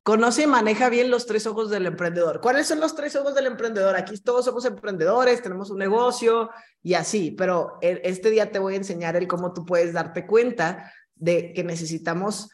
[0.09, 2.41] Conoce y maneja bien los tres ojos del emprendedor.
[2.41, 3.95] ¿Cuáles son los tres ojos del emprendedor?
[3.95, 6.49] Aquí todos somos emprendedores, tenemos un negocio
[6.83, 10.95] y así, pero este día te voy a enseñar el cómo tú puedes darte cuenta
[11.15, 12.49] de que necesitamos,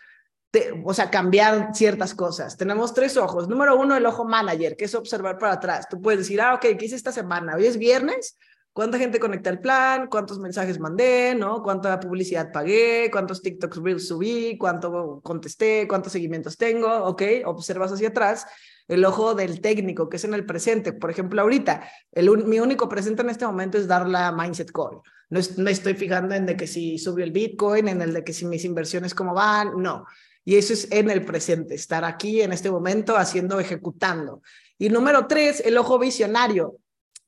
[0.85, 2.57] o sea, cambiar ciertas cosas.
[2.57, 3.47] Tenemos tres ojos.
[3.47, 5.87] Número uno, el ojo manager, que es observar para atrás.
[5.89, 7.55] Tú puedes decir, ah, ok, ¿qué hice esta semana?
[7.55, 8.37] Hoy es viernes,
[8.75, 11.63] cuánta gente conecta el plan, cuántos mensajes mandé, ¿no?
[11.63, 17.23] Cuánta publicidad pagué, cuántos TikToks Reels subí, cuánto contesté, cuántos seguimientos tengo, ¿ok?
[17.47, 18.47] Observas hacia atrás
[18.89, 20.93] el ojo del técnico, que es en el presente.
[20.93, 21.89] Por ejemplo, ahorita,
[22.47, 25.01] mi único presente en este momento es dar la mindset call.
[25.31, 28.45] No estoy fijando en de que si subió el Bitcoin, en el de que si
[28.45, 30.05] mis inversiones cómo van, no.
[30.45, 34.43] Y eso es en el presente, estar aquí en este momento haciendo, ejecutando.
[34.79, 36.77] Y número tres, el ojo visionario,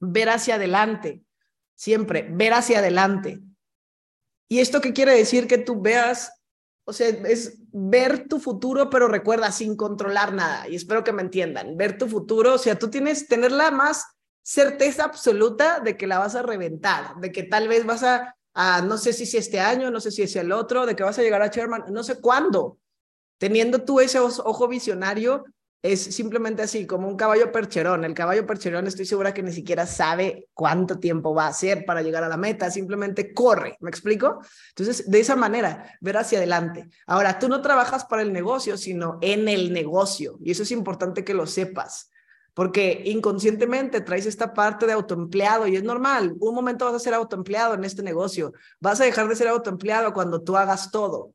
[0.01, 1.23] ver hacia adelante
[1.77, 3.41] siempre, ver hacia adelante.
[4.49, 5.47] ¿Y esto qué quiere decir?
[5.47, 6.33] Que tú veas,
[6.85, 10.69] o sea, es ver tu futuro, pero recuerda, sin controlar nada.
[10.69, 14.05] Y espero que me entiendan, ver tu futuro, o sea, tú tienes, tener la más
[14.43, 18.37] certeza absoluta de que la vas a reventar, de que tal vez vas a,
[18.83, 21.19] no sé si es este año, no sé si es el otro, de que vas
[21.19, 22.79] a llegar a chairman, no sé cuándo.
[23.39, 25.45] Teniendo tú ese ojo visionario,
[25.83, 28.05] es simplemente así, como un caballo percherón.
[28.05, 32.03] El caballo percherón estoy segura que ni siquiera sabe cuánto tiempo va a hacer para
[32.03, 34.41] llegar a la meta, simplemente corre, ¿me explico?
[34.71, 36.89] Entonces, de esa manera, ver hacia adelante.
[37.07, 41.25] Ahora, tú no trabajas para el negocio, sino en el negocio, y eso es importante
[41.25, 42.11] que lo sepas.
[42.55, 46.35] Porque inconscientemente traes esta parte de autoempleado y es normal.
[46.41, 48.55] Un momento vas a ser autoempleado en este negocio.
[48.81, 51.35] Vas a dejar de ser autoempleado cuando tú hagas todo.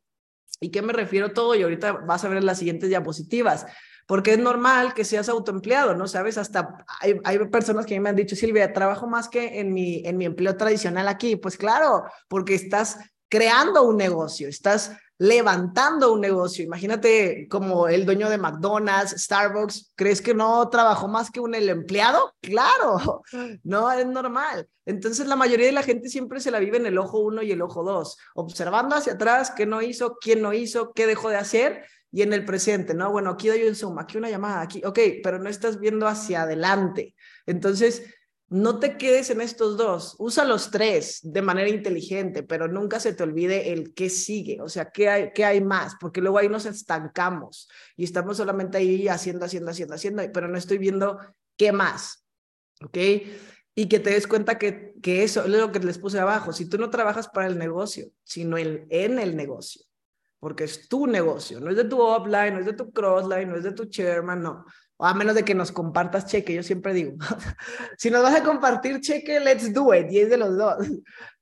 [0.60, 1.54] ¿Y qué me refiero todo?
[1.54, 3.68] Y ahorita vas a ver en las siguientes diapositivas
[4.08, 6.08] porque es normal que seas autoempleado, ¿no?
[6.08, 10.02] Sabes, hasta hay, hay, personas que me han dicho, Silvia, trabajo más que en mi,
[10.06, 11.36] en mi empleo tradicional aquí.
[11.36, 12.98] Pues claro, porque estás
[13.30, 16.66] creando un negocio, estás levantando un negocio.
[16.66, 21.70] Imagínate como el dueño de McDonald's, Starbucks, ¿crees que no trabajó más que un el
[21.70, 22.34] empleado?
[22.42, 23.22] Claro,
[23.64, 24.68] no es normal.
[24.84, 27.52] Entonces la mayoría de la gente siempre se la vive en el ojo uno y
[27.52, 31.38] el ojo dos, observando hacia atrás qué no hizo, quién no hizo, qué dejó de
[31.38, 33.12] hacer y en el presente, ¿no?
[33.12, 36.44] Bueno, aquí doy un Zoom, aquí una llamada, aquí, ok, pero no estás viendo hacia
[36.44, 37.16] adelante.
[37.46, 38.04] Entonces,
[38.52, 43.14] no te quedes en estos dos, usa los tres de manera inteligente, pero nunca se
[43.14, 46.50] te olvide el qué sigue, o sea, qué hay, qué hay más, porque luego ahí
[46.50, 51.18] nos estancamos y estamos solamente ahí haciendo, haciendo, haciendo, haciendo, pero no estoy viendo
[51.56, 52.26] qué más,
[52.84, 52.98] ¿ok?
[53.74, 56.68] Y que te des cuenta que, que eso es lo que les puse abajo, si
[56.68, 59.84] tú no trabajas para el negocio, sino el, en el negocio,
[60.42, 63.58] porque es tu negocio, no es de tu upline, no es de tu crossline, no
[63.58, 64.66] es de tu chairman, no.
[64.98, 67.14] A menos de que nos compartas cheque, yo siempre digo,
[67.98, 70.78] si nos vas a compartir cheque, let's do it, y es de los dos.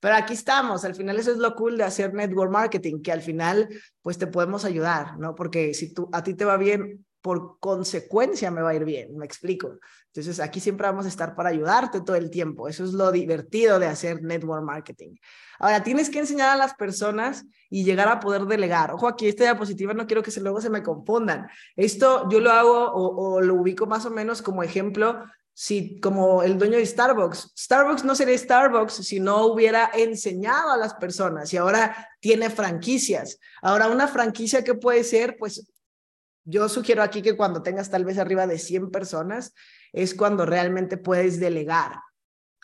[0.00, 3.22] Pero aquí estamos, al final eso es lo cool de hacer network marketing, que al
[3.22, 3.70] final
[4.02, 5.34] pues te podemos ayudar, ¿no?
[5.34, 9.16] Porque si tú, a ti te va bien, por consecuencia me va a ir bien,
[9.16, 9.78] me explico.
[10.12, 12.68] Entonces aquí siempre vamos a estar para ayudarte todo el tiempo.
[12.68, 15.14] Eso es lo divertido de hacer network marketing.
[15.58, 18.92] Ahora, tienes que enseñar a las personas y llegar a poder delegar.
[18.92, 21.48] Ojo, aquí esta diapositiva no quiero que se, luego se me confundan.
[21.76, 26.42] Esto yo lo hago o, o lo ubico más o menos como ejemplo si como
[26.42, 31.52] el dueño de Starbucks, Starbucks no sería Starbucks si no hubiera enseñado a las personas
[31.52, 33.38] y ahora tiene franquicias.
[33.60, 35.70] Ahora una franquicia que puede ser, pues
[36.50, 39.54] yo sugiero aquí que cuando tengas tal vez arriba de 100 personas
[39.92, 42.00] es cuando realmente puedes delegar,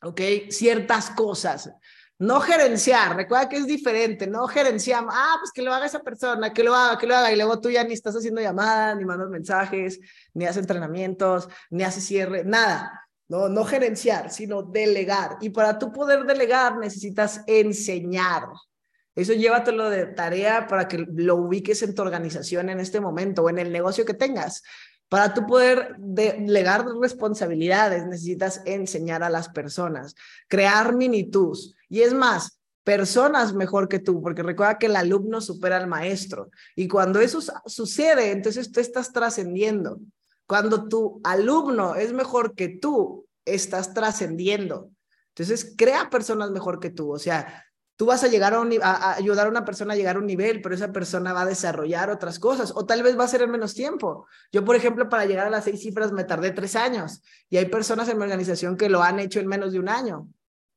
[0.02, 0.20] ¿ok?
[0.50, 1.70] Ciertas cosas.
[2.18, 6.52] No gerenciar, recuerda que es diferente, no gerenciar, ah, pues que lo haga esa persona,
[6.52, 9.04] que lo haga, que lo haga, y luego tú ya ni estás haciendo llamadas, ni
[9.04, 10.00] mandas mensajes,
[10.32, 13.02] ni haces entrenamientos, ni haces cierre, nada.
[13.28, 15.36] No, no gerenciar, sino delegar.
[15.40, 18.44] Y para tú poder delegar necesitas enseñar.
[19.16, 23.50] Eso llévatelo de tarea para que lo ubiques en tu organización en este momento o
[23.50, 24.62] en el negocio que tengas.
[25.08, 30.14] Para tú poder delegar responsabilidades, necesitas enseñar a las personas,
[30.48, 31.74] crear minitus.
[31.88, 36.50] Y es más, personas mejor que tú, porque recuerda que el alumno supera al maestro.
[36.76, 39.98] Y cuando eso sucede, entonces tú estás trascendiendo.
[40.46, 44.90] Cuando tu alumno es mejor que tú, estás trascendiendo.
[45.28, 47.12] Entonces, crea personas mejor que tú.
[47.12, 47.65] O sea,
[47.96, 50.60] Tú vas a llegar a, a, ayudar a una persona a llegar a un nivel,
[50.60, 53.50] pero esa persona va a desarrollar otras cosas o tal vez va a ser en
[53.50, 54.26] menos tiempo.
[54.52, 57.66] Yo, por ejemplo, para llegar a las seis cifras me tardé tres años y hay
[57.66, 60.28] personas en mi organización que lo han hecho en menos de un año.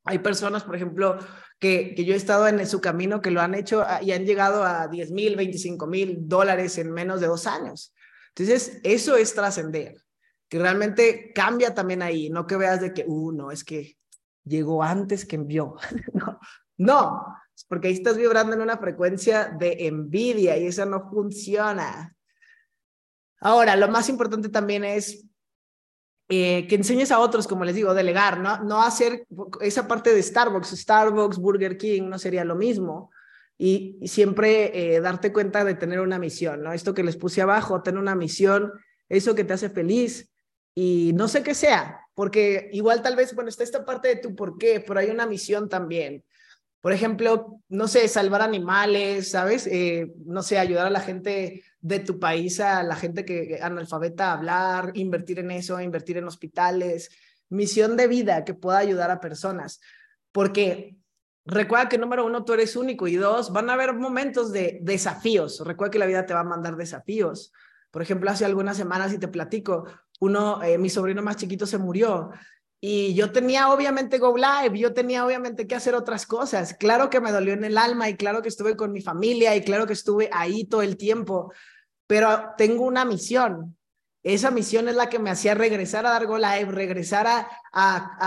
[0.04, 1.18] Hay personas, por ejemplo,
[1.58, 4.64] que, que yo he estado en su camino, que lo han hecho y han llegado
[4.64, 7.94] a 10 mil, 25 mil dólares en menos de dos años.
[8.34, 9.96] Entonces, eso es trascender,
[10.48, 13.98] que realmente cambia también ahí, no que veas de que, uh, no, es que
[14.44, 15.76] llegó antes que envió.
[16.14, 16.40] no,
[16.80, 17.26] no,
[17.68, 22.16] porque ahí estás vibrando en una frecuencia de envidia y eso no funciona.
[23.38, 25.26] Ahora, lo más importante también es
[26.30, 28.64] eh, que enseñes a otros, como les digo, delegar, ¿no?
[28.64, 29.26] No hacer
[29.60, 33.10] esa parte de Starbucks, Starbucks, Burger King, no sería lo mismo.
[33.58, 36.72] Y, siempre eh, darte cuenta de tener una misión, ¿no?
[36.72, 38.72] Esto que les puse abajo, tener una misión,
[39.06, 40.30] eso que te hace feliz
[40.74, 44.34] y no sé qué sea, porque igual tal vez, bueno, está esta parte de tu
[44.34, 46.24] por qué, pero hay una misión también.
[46.80, 49.66] Por ejemplo, no sé, salvar animales, ¿sabes?
[49.66, 54.30] Eh, no sé, ayudar a la gente de tu país, a la gente que analfabeta
[54.30, 57.10] a hablar, invertir en eso, invertir en hospitales,
[57.50, 59.80] misión de vida que pueda ayudar a personas.
[60.32, 60.96] Porque
[61.44, 65.62] recuerda que número uno, tú eres único y dos, van a haber momentos de desafíos.
[65.64, 67.52] Recuerda que la vida te va a mandar desafíos.
[67.90, 69.84] Por ejemplo, hace algunas semanas, y te platico,
[70.20, 72.30] uno, eh, mi sobrino más chiquito se murió
[72.80, 76.74] y yo tenía obviamente Go Live, yo tenía obviamente que hacer otras cosas.
[76.74, 79.62] Claro que me dolió en el alma y claro que estuve con mi familia y
[79.62, 81.52] claro que estuve ahí todo el tiempo,
[82.06, 83.76] pero tengo una misión.
[84.22, 87.48] Esa misión es la que me hacía regresar a dar Go Live, regresar a,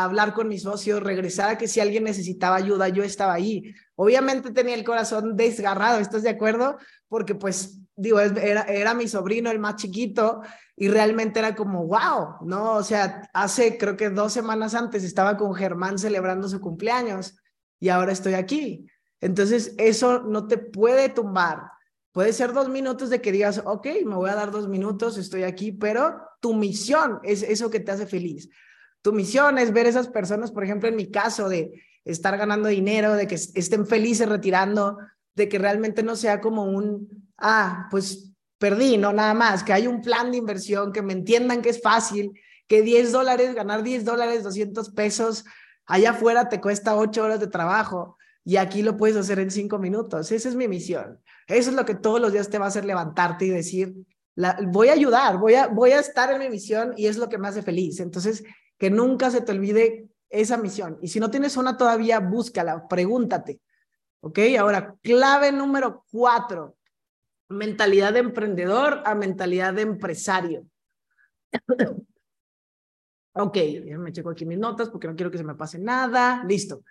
[0.04, 3.74] hablar con mis socios, regresar a que si alguien necesitaba ayuda, yo estaba ahí.
[3.96, 6.78] Obviamente tenía el corazón desgarrado, ¿estás de acuerdo?
[7.08, 10.42] Porque pues digo, era, era mi sobrino el más chiquito
[10.76, 12.76] y realmente era como, wow, ¿no?
[12.76, 17.36] O sea, hace creo que dos semanas antes estaba con Germán celebrando su cumpleaños
[17.80, 18.88] y ahora estoy aquí.
[19.22, 21.64] Entonces, eso no te puede tumbar.
[22.12, 25.44] Puede ser dos minutos de que digas, ok, me voy a dar dos minutos, estoy
[25.44, 28.50] aquí, pero tu misión es eso que te hace feliz.
[29.02, 31.72] Tu misión es ver esas personas, por ejemplo, en mi caso, de
[32.06, 34.98] estar ganando dinero, de que estén felices retirando,
[35.36, 39.88] de que realmente no sea como un, ah, pues perdí, no nada más, que hay
[39.88, 42.32] un plan de inversión, que me entiendan que es fácil,
[42.68, 45.44] que 10 dólares, ganar 10 dólares, 200 pesos,
[45.86, 49.78] allá afuera te cuesta 8 horas de trabajo y aquí lo puedes hacer en 5
[49.80, 50.32] minutos.
[50.32, 51.20] Esa es mi misión.
[51.48, 53.94] Eso es lo que todos los días te va a hacer levantarte y decir,
[54.68, 57.38] voy a ayudar, voy a, voy a estar en mi misión y es lo que
[57.38, 58.00] me hace feliz.
[58.00, 58.44] Entonces,
[58.78, 60.98] que nunca se te olvide esa misión.
[61.02, 63.60] Y si no tienes una todavía, búscala, pregúntate.
[64.22, 64.40] ¿Ok?
[64.58, 66.78] Ahora, clave número cuatro
[67.50, 70.66] mentalidad de emprendedor a mentalidad de empresario.
[73.34, 73.58] ok,
[73.98, 76.44] me checo aquí mis notas porque no quiero que se me pase nada.
[76.48, 76.84] Listo.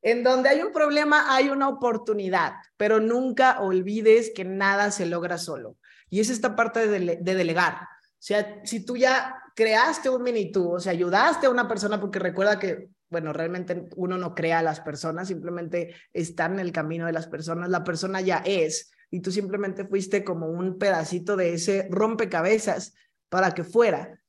[0.00, 5.38] En donde hay un problema hay una oportunidad, pero nunca olvides que nada se logra
[5.38, 5.76] solo.
[6.08, 7.74] Y es esta parte de, de delegar.
[7.74, 12.00] O sea, si tú ya creaste un mini tú, o sea, ayudaste a una persona
[12.00, 16.72] porque recuerda que, bueno, realmente uno no crea a las personas, simplemente está en el
[16.72, 21.36] camino de las personas, la persona ya es y tú simplemente fuiste como un pedacito
[21.36, 22.94] de ese rompecabezas
[23.28, 24.20] para que fuera.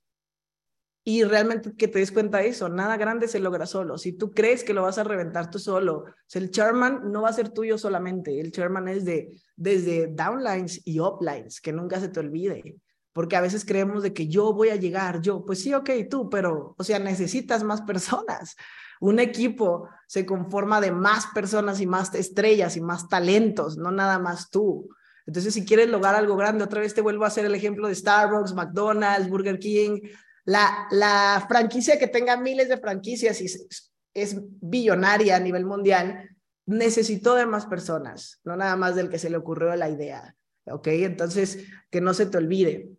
[1.04, 3.98] Y realmente que te des cuenta de eso, nada grande se logra solo.
[3.98, 7.34] Si tú crees que lo vas a reventar tú solo, el chairman no va a
[7.34, 12.20] ser tuyo solamente, el chairman es de desde downlines y uplines, que nunca se te
[12.20, 12.78] olvide.
[13.14, 16.30] Porque a veces creemos de que yo voy a llegar, yo, pues sí, ok, tú,
[16.30, 18.56] pero, o sea, necesitas más personas.
[19.02, 24.20] Un equipo se conforma de más personas y más estrellas y más talentos, no nada
[24.20, 24.90] más tú.
[25.26, 27.96] Entonces, si quieres lograr algo grande, otra vez te vuelvo a hacer el ejemplo de
[27.96, 30.02] Starbucks, McDonald's, Burger King,
[30.46, 36.30] la, la franquicia que tenga miles de franquicias y es, es billonaria a nivel mundial,
[36.66, 40.36] necesitó de más personas, no nada más del que se le ocurrió la idea.
[40.66, 40.88] ¿Ok?
[40.88, 42.92] Entonces, que no se te olvide.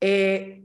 [0.00, 0.64] Eh,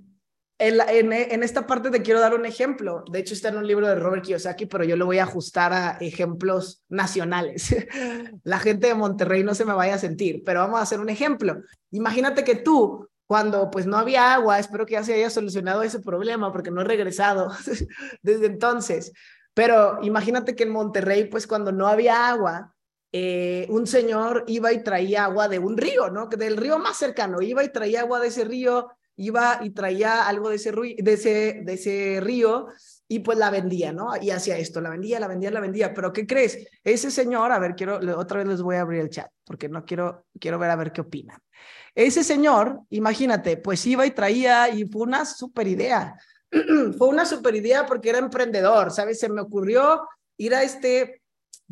[0.62, 3.06] en, esta parte te quiero dar un ejemplo.
[3.10, 5.72] De hecho, está en un libro de Robert Kiyosaki, pero yo lo voy a ajustar
[5.72, 7.74] a ejemplos nacionales.
[8.44, 11.10] La gente de Monterrey no se me vaya a sentir, pero vamos a hacer un
[11.10, 11.62] ejemplo.
[11.92, 16.02] Imagínate que tú, cuando pues no había agua, espero que ya se haya solucionado ese
[16.02, 17.52] problema porque no he regresado
[18.22, 19.14] desde entonces,
[19.54, 22.76] pero imagínate que en Monterrey, pues cuando no había agua,
[23.12, 26.28] eh, un señor iba y traía agua de un río, ¿no?
[26.28, 28.90] Del río más cercano, iba y traía agua de ese río
[29.20, 32.68] iba y traía algo de ese, río
[33.08, 34.12] y pues la vendía, ¿no?
[34.20, 35.94] Y hacía esto, la vendía, la vendía, la vendía.
[35.94, 36.68] Pero ¿qué crees?
[36.84, 39.84] Ese señor, a ver, quiero, otra vez les voy a abrir el chat porque no
[39.84, 41.38] quiero, quiero ver a ver qué opinan.
[41.94, 46.16] Ese señor, imagínate, pues iba y traía y fue una super idea.
[46.98, 49.20] fue una super idea porque era emprendedor, ¿sabes?
[49.20, 50.08] Se me ocurrió
[50.38, 51.19] ir a este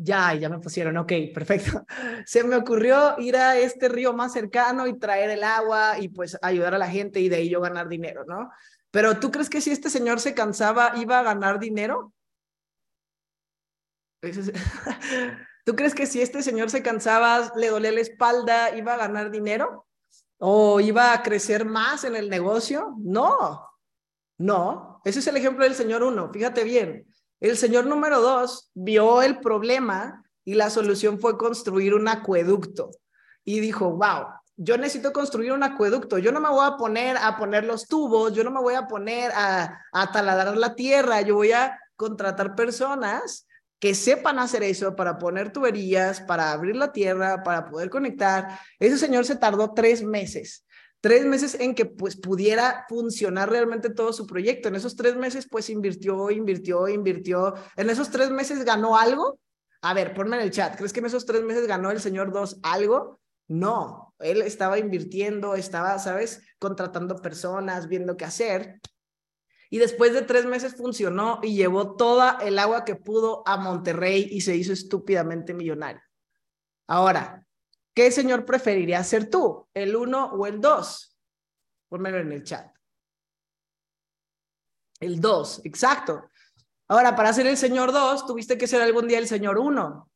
[0.00, 1.84] ya, ya me pusieron, ok, perfecto.
[2.26, 6.38] Se me ocurrió ir a este río más cercano y traer el agua y pues
[6.40, 8.48] ayudar a la gente y de ahí yo ganar dinero, ¿no?
[8.92, 12.14] Pero ¿tú crees que si este señor se cansaba iba a ganar dinero?
[15.64, 19.32] ¿Tú crees que si este señor se cansaba, le dolía la espalda, iba a ganar
[19.32, 19.86] dinero?
[20.38, 22.94] ¿O iba a crecer más en el negocio?
[22.98, 23.68] No,
[24.38, 25.02] no.
[25.04, 26.32] Ese es el ejemplo del señor uno.
[26.32, 27.07] Fíjate bien.
[27.40, 32.90] El señor número dos vio el problema y la solución fue construir un acueducto.
[33.44, 34.26] Y dijo, wow,
[34.56, 36.18] yo necesito construir un acueducto.
[36.18, 38.88] Yo no me voy a poner a poner los tubos, yo no me voy a
[38.88, 43.46] poner a, a taladrar la tierra, yo voy a contratar personas
[43.78, 48.58] que sepan hacer eso para poner tuberías, para abrir la tierra, para poder conectar.
[48.80, 50.66] Ese señor se tardó tres meses,
[51.00, 54.68] tres meses en que pues pudiera funcionar realmente todo su proyecto.
[54.68, 57.54] En esos tres meses pues invirtió, invirtió, invirtió.
[57.76, 59.38] En esos tres meses ganó algo.
[59.82, 62.32] A ver, ponme en el chat, ¿crees que en esos tres meses ganó el señor
[62.32, 63.20] dos algo?
[63.46, 66.42] No, él estaba invirtiendo, estaba, ¿sabes?
[66.58, 68.80] Contratando personas, viendo qué hacer.
[69.70, 74.28] Y después de tres meses funcionó y llevó toda el agua que pudo a Monterrey
[74.30, 76.02] y se hizo estúpidamente millonario.
[76.86, 77.46] Ahora,
[77.98, 79.66] ¿qué señor preferiría ser tú?
[79.74, 81.18] ¿El uno o el dos?
[81.88, 82.72] Pónmelo en el chat.
[85.00, 86.30] El dos, exacto.
[86.86, 90.12] Ahora, para ser el señor dos, tuviste que ser algún día el señor uno,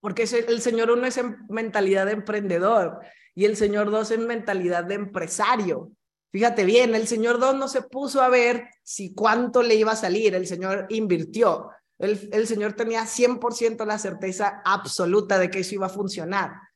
[0.00, 2.98] porque el señor uno es en mentalidad de emprendedor
[3.32, 5.92] y el señor dos en mentalidad de empresario.
[6.32, 9.96] Fíjate bien, el señor Don no se puso a ver si cuánto le iba a
[9.96, 11.70] salir, el señor invirtió.
[11.96, 16.73] El, el señor tenía 100% la certeza absoluta de que eso iba a funcionar.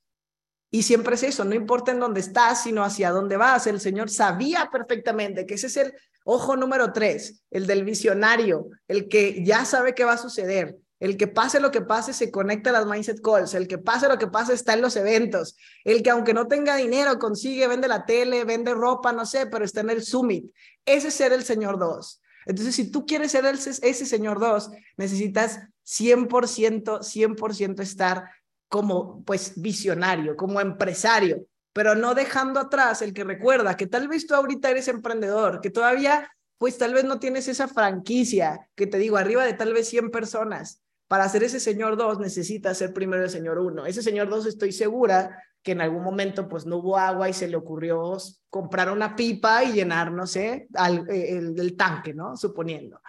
[0.71, 3.67] Y siempre es eso, no importa en dónde estás, sino hacia dónde vas.
[3.67, 5.95] El Señor sabía perfectamente que ese es el
[6.25, 11.17] ojo número tres, el del visionario, el que ya sabe qué va a suceder, el
[11.17, 13.55] que pase lo que pase se conecta a las mindset calls.
[13.55, 15.57] El que pase lo que pase está en los eventos.
[15.85, 19.65] El que aunque no tenga dinero consigue, vende la tele, vende ropa, no sé, pero
[19.65, 20.53] está en el summit.
[20.85, 22.21] Ese es ser el señor 2.
[22.47, 28.25] Entonces, si tú quieres ser ese señor 2, necesitas 100%, 100% estar
[28.69, 34.27] como pues visionario, como empresario, pero no dejando atrás el que recuerda que tal vez
[34.27, 38.99] tú ahorita eres emprendedor, que todavía pues tal vez no tienes esa franquicia que te
[38.99, 43.23] digo, arriba de tal vez 100 personas, para ser ese señor 2 necesitas ser primero
[43.23, 43.87] el señor 1.
[43.87, 47.49] Ese señor 2 estoy segura que en algún momento pues no hubo agua y se
[47.49, 48.17] le ocurrió
[48.51, 52.37] comprar una pipa y llenar, no sé, al, eh, el, el tanque, ¿no?
[52.37, 53.01] Suponiendo.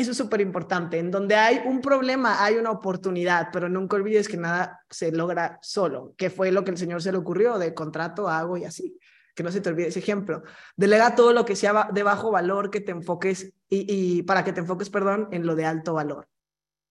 [0.00, 0.98] Eso es súper importante.
[0.98, 5.58] En donde hay un problema, hay una oportunidad, pero nunca olvides que nada se logra
[5.62, 8.98] solo, que fue lo que el Señor se le ocurrió de contrato, hago y así.
[9.34, 10.42] Que no se te olvide ese ejemplo.
[10.76, 13.86] Delega todo lo que sea de bajo valor, que te enfoques y,
[14.18, 16.26] y para que te enfoques, perdón, en lo de alto valor.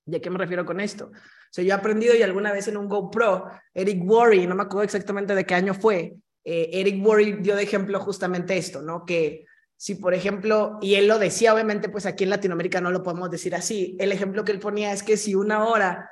[0.06, 1.12] ¿Y a qué me refiero con esto?
[1.58, 4.84] O yo he aprendido y alguna vez en un GoPro, Eric Worre, no me acuerdo
[4.84, 9.06] exactamente de qué año fue, eh, Eric Worre dio de ejemplo justamente esto, ¿no?
[9.06, 9.46] Que
[9.78, 13.30] si, por ejemplo, y él lo decía, obviamente, pues aquí en Latinoamérica no lo podemos
[13.30, 16.10] decir así, el ejemplo que él ponía es que si una hora,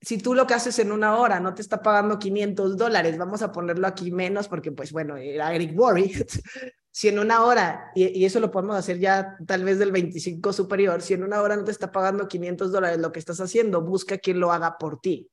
[0.00, 3.40] si tú lo que haces en una hora no te está pagando 500 dólares, vamos
[3.42, 6.10] a ponerlo aquí menos porque, pues bueno, era Eric Worre,
[6.90, 11.00] si en una hora, y, eso lo podemos hacer ya tal vez del 25 superior,
[11.00, 14.18] si en una hora no te está pagando 500 dólares lo que estás haciendo, busca
[14.18, 15.30] quien lo haga por ti,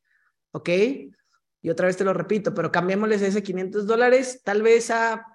[0.51, 0.69] ¿ok?
[1.63, 5.27] Y otra vez te lo repito, pero cambiémosles ese 500 dólares tal vez a,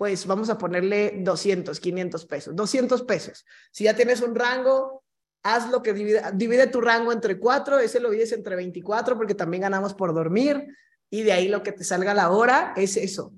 [0.00, 3.44] pues vamos a ponerle 200, 500 pesos, 200 pesos.
[3.70, 5.04] Si ya tienes un rango,
[5.42, 9.34] haz lo que divide, divide tu rango entre cuatro, ese lo divides entre 24 porque
[9.34, 10.66] también ganamos por dormir
[11.10, 13.34] y de ahí lo que te salga la hora es eso,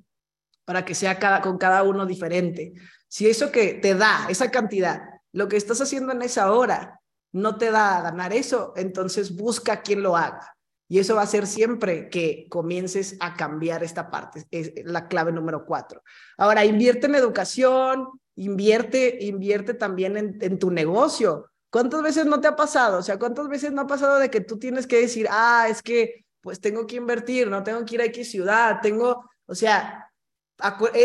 [0.64, 2.74] para que sea cada, con cada uno diferente.
[3.08, 5.02] Si eso que te da, esa cantidad,
[5.32, 7.00] lo que estás haciendo en esa hora
[7.32, 10.56] no te da a ganar eso, entonces busca quien lo haga.
[10.92, 15.32] Y eso va a ser siempre que comiences a cambiar esta parte, es la clave
[15.32, 16.02] número cuatro.
[16.36, 21.46] Ahora, invierte en educación, invierte, invierte también en, tu negocio.
[21.70, 22.98] ¿Cuántas veces no te ha pasado?
[22.98, 25.80] O sea, ¿cuántas veces no ha pasado de que tú tienes que decir, ah, es
[25.80, 30.10] que pues tengo que invertir, no tengo que ir a X ciudad, tengo, o sea,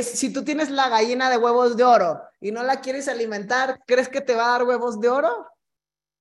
[0.01, 4.09] si tú tienes la gallina de huevos de oro y no la quieres alimentar, ¿crees
[4.09, 5.47] que te va a dar huevos de oro?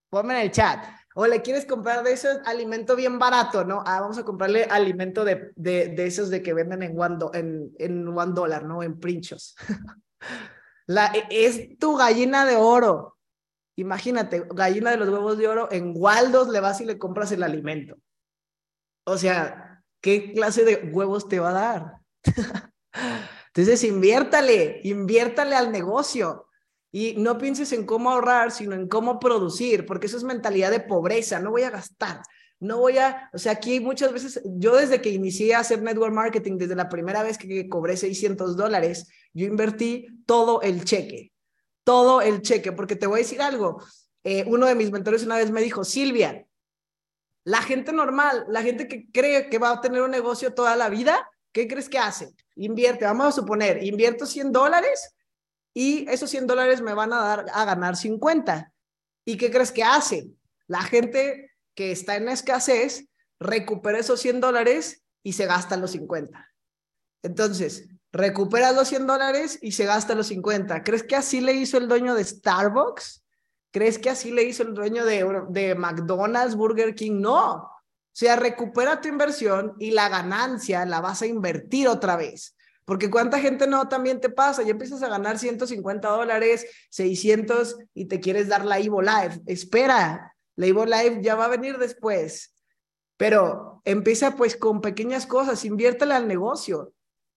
[0.08, 0.86] Ponme en el chat.
[1.18, 3.82] O le quieres comprar de ese alimento bien barato, ¿no?
[3.86, 8.06] Ah, vamos a comprarle alimento de, de, esos de que venden en one, en, en
[8.06, 8.82] one dólar, ¿no?
[8.82, 9.56] En princhos.
[10.88, 13.16] e, es tu gallina de oro.
[13.76, 17.42] Imagínate, gallina de los huevos de oro, en Waldos le vas y le compras el
[17.42, 17.96] alimento.
[19.06, 21.92] O sea, ¿qué clase de huevos te va a dar?
[23.54, 26.45] Entonces, inviértale, inviértale al negocio.
[26.98, 30.80] Y no pienses en cómo ahorrar, sino en cómo producir, porque eso es mentalidad de
[30.80, 31.40] pobreza.
[31.40, 32.22] No voy a gastar,
[32.58, 36.14] no voy a, o sea, aquí muchas veces, yo desde que inicié a hacer network
[36.14, 41.34] marketing, desde la primera vez que cobré 600 dólares, yo invertí todo el cheque,
[41.84, 43.84] todo el cheque, porque te voy a decir algo.
[44.24, 46.46] Eh, uno de mis mentores una vez me dijo, Silvia,
[47.44, 50.88] La gente normal, la gente que cree que va a tener un negocio toda la
[50.88, 52.32] vida, ¿qué crees que hace?
[52.54, 55.12] Invierte, vamos a suponer, invierto 100 dólares
[55.78, 58.72] y esos 100 dólares me van a dar a ganar 50.
[59.26, 60.30] ¿Y qué crees que hace?
[60.66, 66.50] La gente que está en escasez recupera esos 100 dólares y se gasta los 50.
[67.22, 70.82] Entonces, recupera los 100 dólares y se gasta los 50.
[70.82, 73.22] ¿Crees que así le hizo el dueño de Starbucks?
[73.70, 77.20] ¿Crees que así le hizo el dueño de, de McDonald's, Burger King?
[77.20, 77.52] No.
[77.56, 77.70] O
[78.12, 82.55] sea, recupera tu inversión y la ganancia la vas a invertir otra vez.
[82.86, 88.04] Porque cuánta gente no también te pasa, ya empiezas a ganar 150 dólares, 600 y
[88.06, 89.42] te quieres dar la Evo Live.
[89.46, 92.54] Espera, la Evo Live ya va a venir después.
[93.16, 96.92] Pero empieza pues con pequeñas cosas, inviértele al negocio.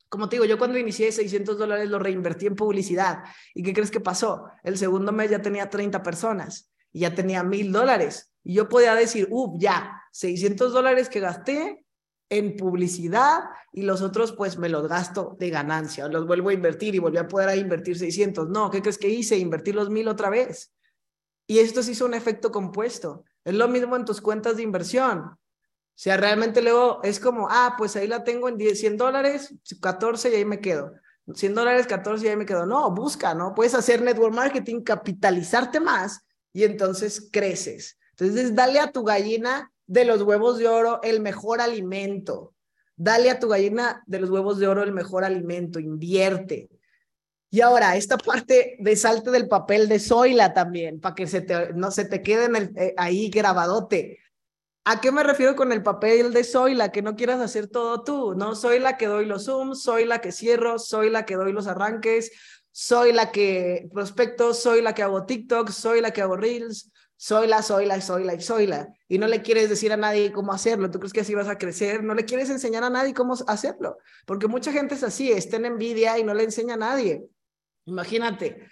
[0.08, 3.24] Como te digo, yo cuando inicié 600 dólares lo reinvertí en publicidad.
[3.56, 4.46] ¿Y qué crees que pasó?
[4.64, 8.32] El segundo mes ya tenía 30 personas y ya tenía mil dólares.
[8.44, 11.86] Y yo podía decir, uff, ya, 600 dólares que gasté
[12.30, 16.96] en publicidad y los otros pues me los gasto de ganancia, los vuelvo a invertir
[16.96, 18.50] y volví a poder invertir 600.
[18.50, 19.38] No, ¿qué crees que hice?
[19.38, 20.72] Invertir los mil otra vez.
[21.48, 23.26] Y esto se hizo un efecto compuesto.
[23.44, 25.20] Es lo mismo en tus cuentas de inversión.
[25.20, 29.54] O sea, realmente luego es como, ah, pues ahí la tengo en 10, 100 dólares,
[29.82, 30.94] 14 y ahí me quedo.
[31.34, 32.66] 100 dólares, 14 y ahí me quedo.
[32.66, 33.54] No, busca, ¿no?
[33.54, 37.98] Puedes hacer network marketing, capitalizarte más y entonces creces.
[38.12, 42.54] Entonces, dale a tu gallina de los huevos de oro el mejor alimento.
[42.96, 46.70] Dale a tu gallina de los huevos de oro el mejor alimento, invierte.
[47.50, 51.74] Y ahora, esta parte de salte del papel de Zoila también, para que se te,
[51.74, 54.20] no se te quede eh, ahí grabadote.
[54.86, 58.04] ¿A qué me refiero con el papel de soy la que no quieras hacer todo
[58.04, 58.36] tú?
[58.36, 61.52] No soy la que doy los zooms, soy la que cierro, soy la que doy
[61.52, 62.32] los arranques,
[62.72, 67.48] soy la que prospecto, soy la que hago TikTok, soy la que hago Reels, soy
[67.48, 68.94] la, soy la, soy la, soy la.
[69.10, 70.90] Y no le quieres decir a nadie cómo hacerlo.
[70.90, 72.02] ¿Tú crees que así vas a crecer?
[72.02, 73.98] No le quieres enseñar a nadie cómo hacerlo.
[74.26, 77.26] Porque mucha gente es así, está en envidia y no le enseña a nadie.
[77.84, 78.70] Imagínate,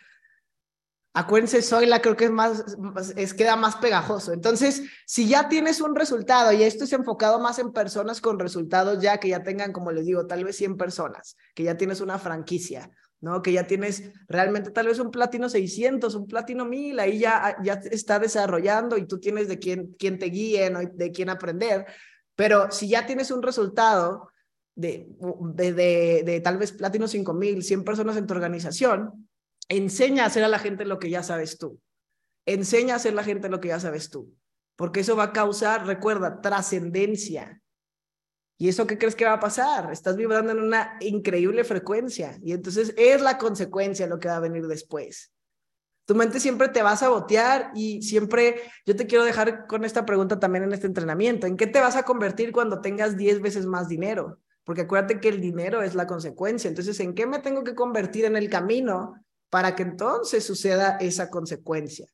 [1.14, 2.64] Acuérdense, soy la creo que es más,
[3.16, 4.34] es, queda más pegajoso.
[4.34, 9.02] Entonces, si ya tienes un resultado y esto es enfocado más en personas con resultados
[9.02, 12.20] ya que ya tengan, como les digo, tal vez 100 personas, que ya tienes una
[12.20, 12.92] franquicia,
[13.22, 13.42] ¿no?
[13.42, 17.74] Que ya tienes realmente tal vez un platino 600, un platino 1000, ahí ya, ya
[17.92, 20.80] está desarrollando y tú tienes de quién, quién te guíe, ¿no?
[20.82, 21.86] de quién aprender.
[22.36, 24.30] Pero si ya tienes un resultado
[24.76, 25.08] de,
[25.54, 29.28] de, de, de tal vez platino 5000, 100 personas en tu organización,
[29.70, 31.80] Enseña a hacer a la gente lo que ya sabes tú.
[32.46, 34.34] Enseña a hacer a la gente lo que ya sabes tú.
[34.76, 37.62] Porque eso va a causar, recuerda, trascendencia.
[38.58, 39.92] ¿Y eso qué crees que va a pasar?
[39.92, 42.40] Estás vibrando en una increíble frecuencia.
[42.44, 45.32] Y entonces es la consecuencia lo que va a venir después.
[46.06, 50.06] Tu mente siempre te va a sabotear y siempre, yo te quiero dejar con esta
[50.06, 51.46] pregunta también en este entrenamiento.
[51.46, 54.40] ¿En qué te vas a convertir cuando tengas 10 veces más dinero?
[54.64, 56.68] Porque acuérdate que el dinero es la consecuencia.
[56.70, 59.16] Entonces, ¿en qué me tengo que convertir en el camino
[59.50, 62.08] para que entonces suceda esa consecuencia.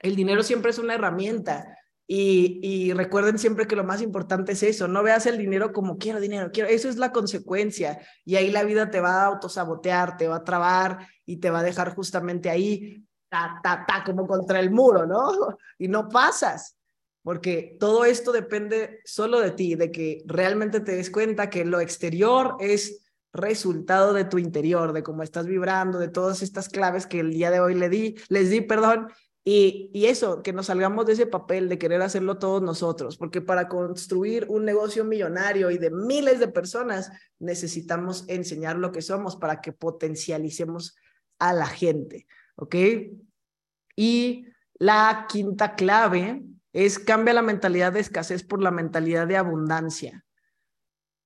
[0.00, 1.77] El dinero siempre es una herramienta
[2.10, 6.20] y, recuerden siempre que lo más importante es eso, no veas el dinero como quiero
[6.20, 10.26] dinero, quiero, eso es la consecuencia y ahí la vida te va a autosabotear, te
[10.26, 14.58] va a trabar y te va a dejar justamente ahí, ta, ta, ta, como contra
[14.58, 15.58] el muro, ¿no?
[15.78, 16.78] Y no pasas,
[17.22, 21.78] porque todo esto depende solo de ti, de que realmente te des cuenta que lo
[21.78, 23.02] exterior es
[23.34, 27.50] resultado de tu interior, de cómo estás vibrando, de todas estas claves que el día
[27.50, 29.08] de hoy le di, les di, perdón,
[29.50, 33.66] y, eso, que nos salgamos de ese papel de querer hacerlo todos nosotros, porque para
[33.66, 39.62] construir un negocio millonario y de miles de personas, necesitamos enseñar lo que somos para
[39.62, 40.96] que potencialicemos
[41.38, 42.26] a la gente,
[42.56, 42.76] ¿ok?
[43.96, 44.44] Y
[44.74, 46.42] la quinta clave
[46.74, 50.26] es cambia la mentalidad de escasez por la mentalidad de abundancia.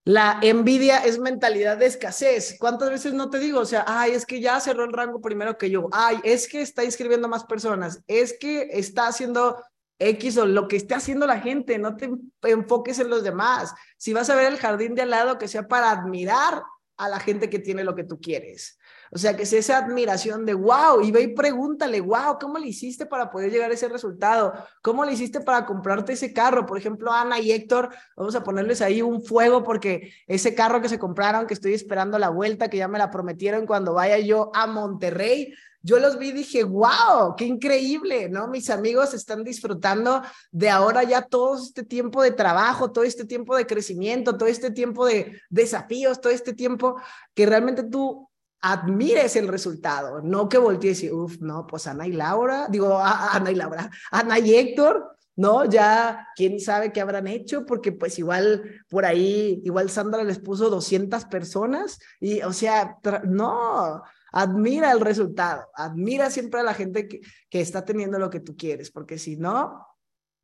[0.05, 2.57] La envidia es mentalidad de escasez.
[2.59, 3.61] ¿Cuántas veces no te digo?
[3.61, 5.89] O sea, ay, es que ya cerró el rango primero que yo.
[5.93, 8.03] Ay, es que está inscribiendo más personas.
[8.09, 9.63] Es que está haciendo
[10.01, 11.79] X o lo que esté haciendo la gente.
[11.79, 12.11] No te
[12.43, 13.73] enfoques en los demás.
[13.97, 16.65] Si vas a ver el jardín de al lado, que sea para admirar
[16.97, 18.79] a la gente que tiene lo que tú quieres.
[19.15, 22.69] O sea, que sea esa admiración de, wow, y ve y pregúntale, wow, ¿cómo le
[22.69, 24.55] hiciste para poder llegar a ese resultado?
[24.81, 26.65] ¿Cómo le hiciste para comprarte ese carro?
[26.65, 30.89] Por ejemplo, Ana y Héctor, vamos a ponerles ahí un fuego porque ese carro que
[30.89, 34.51] se compraron, que estoy esperando la vuelta, que ya me la prometieron cuando vaya yo
[34.55, 35.53] a Monterrey,
[35.83, 38.49] yo los vi y dije, wow, qué increíble, ¿no?
[38.49, 43.57] Mis amigos están disfrutando de ahora ya todo este tiempo de trabajo, todo este tiempo
[43.57, 46.97] de crecimiento, todo este tiempo de desafíos, todo este tiempo
[47.35, 48.31] que realmente tú
[48.63, 53.51] admires el resultado, no que voltees y, uff, no, pues Ana y Laura, digo, Ana
[53.51, 55.65] y Laura, Ana y Héctor, ¿no?
[55.65, 60.71] Ya, quién sabe qué habrán hecho, porque pues igual por ahí, igual Sandra les puso
[60.71, 67.21] 200 personas y, o sea, no, admira el resultado, admira siempre a la gente que,
[67.51, 69.87] que está teniendo lo que tú quieres, porque si no,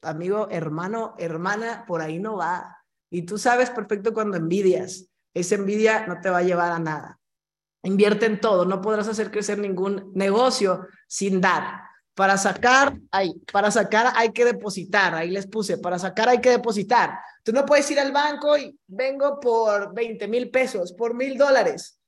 [0.02, 2.78] amigo, hermano, hermana, por ahí no va.
[3.10, 7.18] Y tú sabes perfecto cuando envidias, esa envidia no te va a llevar a nada.
[7.82, 11.82] Invierte en todo, no podrás hacer crecer ningún negocio sin dar.
[12.14, 16.50] Para sacar, hay, para sacar hay que depositar, ahí les puse, para sacar hay que
[16.50, 17.20] depositar.
[17.44, 22.00] Tú no puedes ir al banco y vengo por 20 mil pesos, por mil dólares.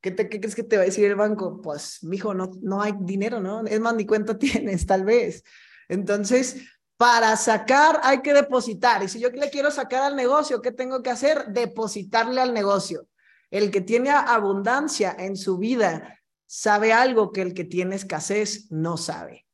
[0.00, 1.60] ¿Qué, te, ¿Qué crees que te va a decir el banco?
[1.62, 3.64] Pues, mijo, no, no hay dinero, ¿no?
[3.64, 5.44] Es más, ni cuenta tienes, tal vez.
[5.88, 6.56] Entonces,
[6.96, 9.02] para sacar hay que depositar.
[9.04, 11.46] Y si yo le quiero sacar al negocio, ¿qué tengo que hacer?
[11.46, 13.06] Depositarle al negocio.
[13.52, 18.96] El que tiene abundancia en su vida sabe algo que el que tiene escasez no
[18.96, 19.46] sabe.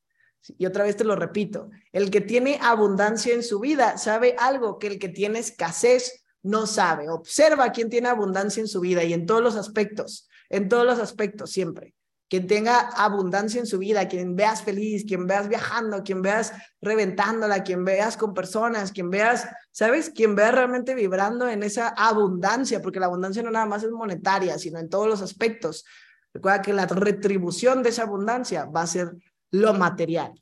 [0.56, 4.78] Y otra vez te lo repito, el que tiene abundancia en su vida sabe algo
[4.78, 7.10] que el que tiene escasez no sabe.
[7.10, 11.00] Observa quién tiene abundancia en su vida y en todos los aspectos, en todos los
[11.00, 11.96] aspectos siempre.
[12.28, 17.62] Quien tenga abundancia en su vida, quien veas feliz, quien veas viajando, quien veas reventándola,
[17.62, 20.10] quien veas con personas, quien veas, ¿sabes?
[20.10, 24.58] Quien veas realmente vibrando en esa abundancia, porque la abundancia no nada más es monetaria,
[24.58, 25.86] sino en todos los aspectos.
[26.34, 29.16] Recuerda que la retribución de esa abundancia va a ser
[29.50, 30.34] lo material.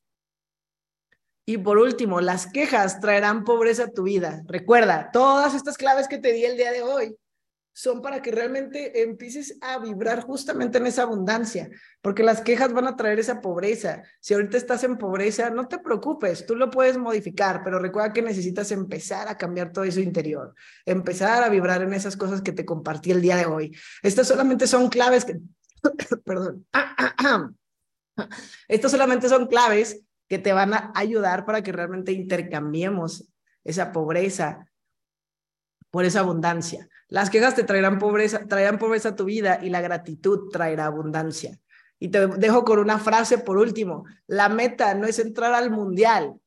[1.49, 4.43] Y por último, las quejas traerán pobreza a tu vida.
[4.47, 7.17] Recuerda, todas estas claves que te di el día de hoy
[7.77, 11.69] son para que realmente empieces a vibrar justamente en esa abundancia,
[12.01, 14.03] porque las quejas van a traer esa pobreza.
[14.19, 18.23] Si ahorita estás en pobreza, no te preocupes, tú lo puedes modificar, pero recuerda que
[18.23, 20.55] necesitas empezar a cambiar todo eso interior,
[20.87, 23.77] empezar a vibrar en esas cosas que te compartí el día de hoy.
[24.03, 25.39] Estas solamente son claves que,
[26.25, 26.67] perdón,
[28.69, 30.01] Estos solamente son claves
[30.31, 33.29] que te van a ayudar para que realmente intercambiemos
[33.65, 34.67] esa pobreza
[35.97, 36.91] por esa abundancia.
[37.09, 41.59] Las quejas te traerán pobreza, traerán pobreza a tu vida y la gratitud traerá abundancia.
[41.99, 44.05] Y te dejo con una frase por último.
[44.27, 46.39] La meta no es entrar al mundial,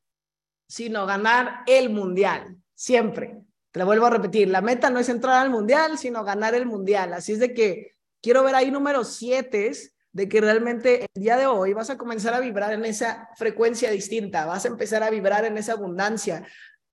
[0.68, 2.58] sino ganar el mundial.
[2.76, 3.42] Siempre.
[3.72, 4.50] Te lo vuelvo a repetir.
[4.50, 7.14] La meta no es entrar al mundial, sino ganar el mundial.
[7.14, 9.72] Así es de que quiero ver ahí números siete
[10.12, 13.92] de que realmente el día de hoy vas a comenzar a vibrar en esa frecuencia
[13.92, 16.46] distinta, vas a empezar a vibrar en esa abundancia.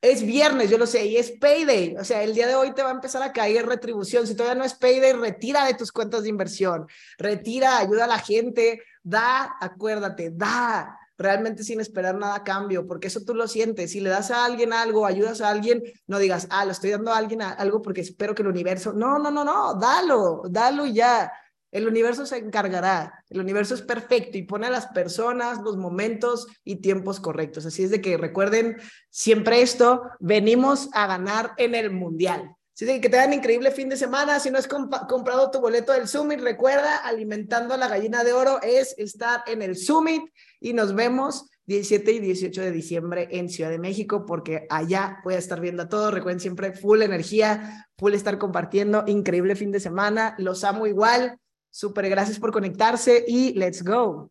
[0.07, 1.97] Es viernes, yo lo sé, y es payday.
[1.97, 4.25] O sea, el día de hoy te va a empezar a caer retribución.
[4.25, 6.87] Si todavía no es payday, retira de tus cuentas de inversión.
[7.19, 13.09] Retira, ayuda a la gente, da, acuérdate, da realmente sin esperar nada a cambio, porque
[13.09, 13.91] eso tú lo sientes.
[13.91, 17.13] Si le das a alguien algo, ayudas a alguien, no digas, ah, lo estoy dando
[17.13, 18.93] a alguien algo porque espero que el universo.
[18.93, 21.33] No, no, no, no, dalo, dalo ya.
[21.77, 26.47] El universo se encargará, el universo es perfecto y pone a las personas, los momentos
[26.65, 27.67] y tiempos correctos.
[27.67, 28.79] Así es de que recuerden
[29.11, 32.51] siempre esto, venimos a ganar en el mundial.
[32.75, 34.41] Así de que te dan increíble fin de semana.
[34.41, 38.59] Si no has comprado tu boleto del Summit, recuerda, alimentando a la gallina de oro
[38.63, 40.23] es estar en el Summit
[40.61, 45.35] y nos vemos 17 y 18 de diciembre en Ciudad de México, porque allá voy
[45.35, 46.15] a estar viendo a todos.
[46.15, 49.05] Recuerden siempre full energía, full estar compartiendo.
[49.07, 50.35] Increíble fin de semana.
[50.39, 51.39] Los amo igual.
[51.77, 54.31] Súper, gracias por conectarse y let's go.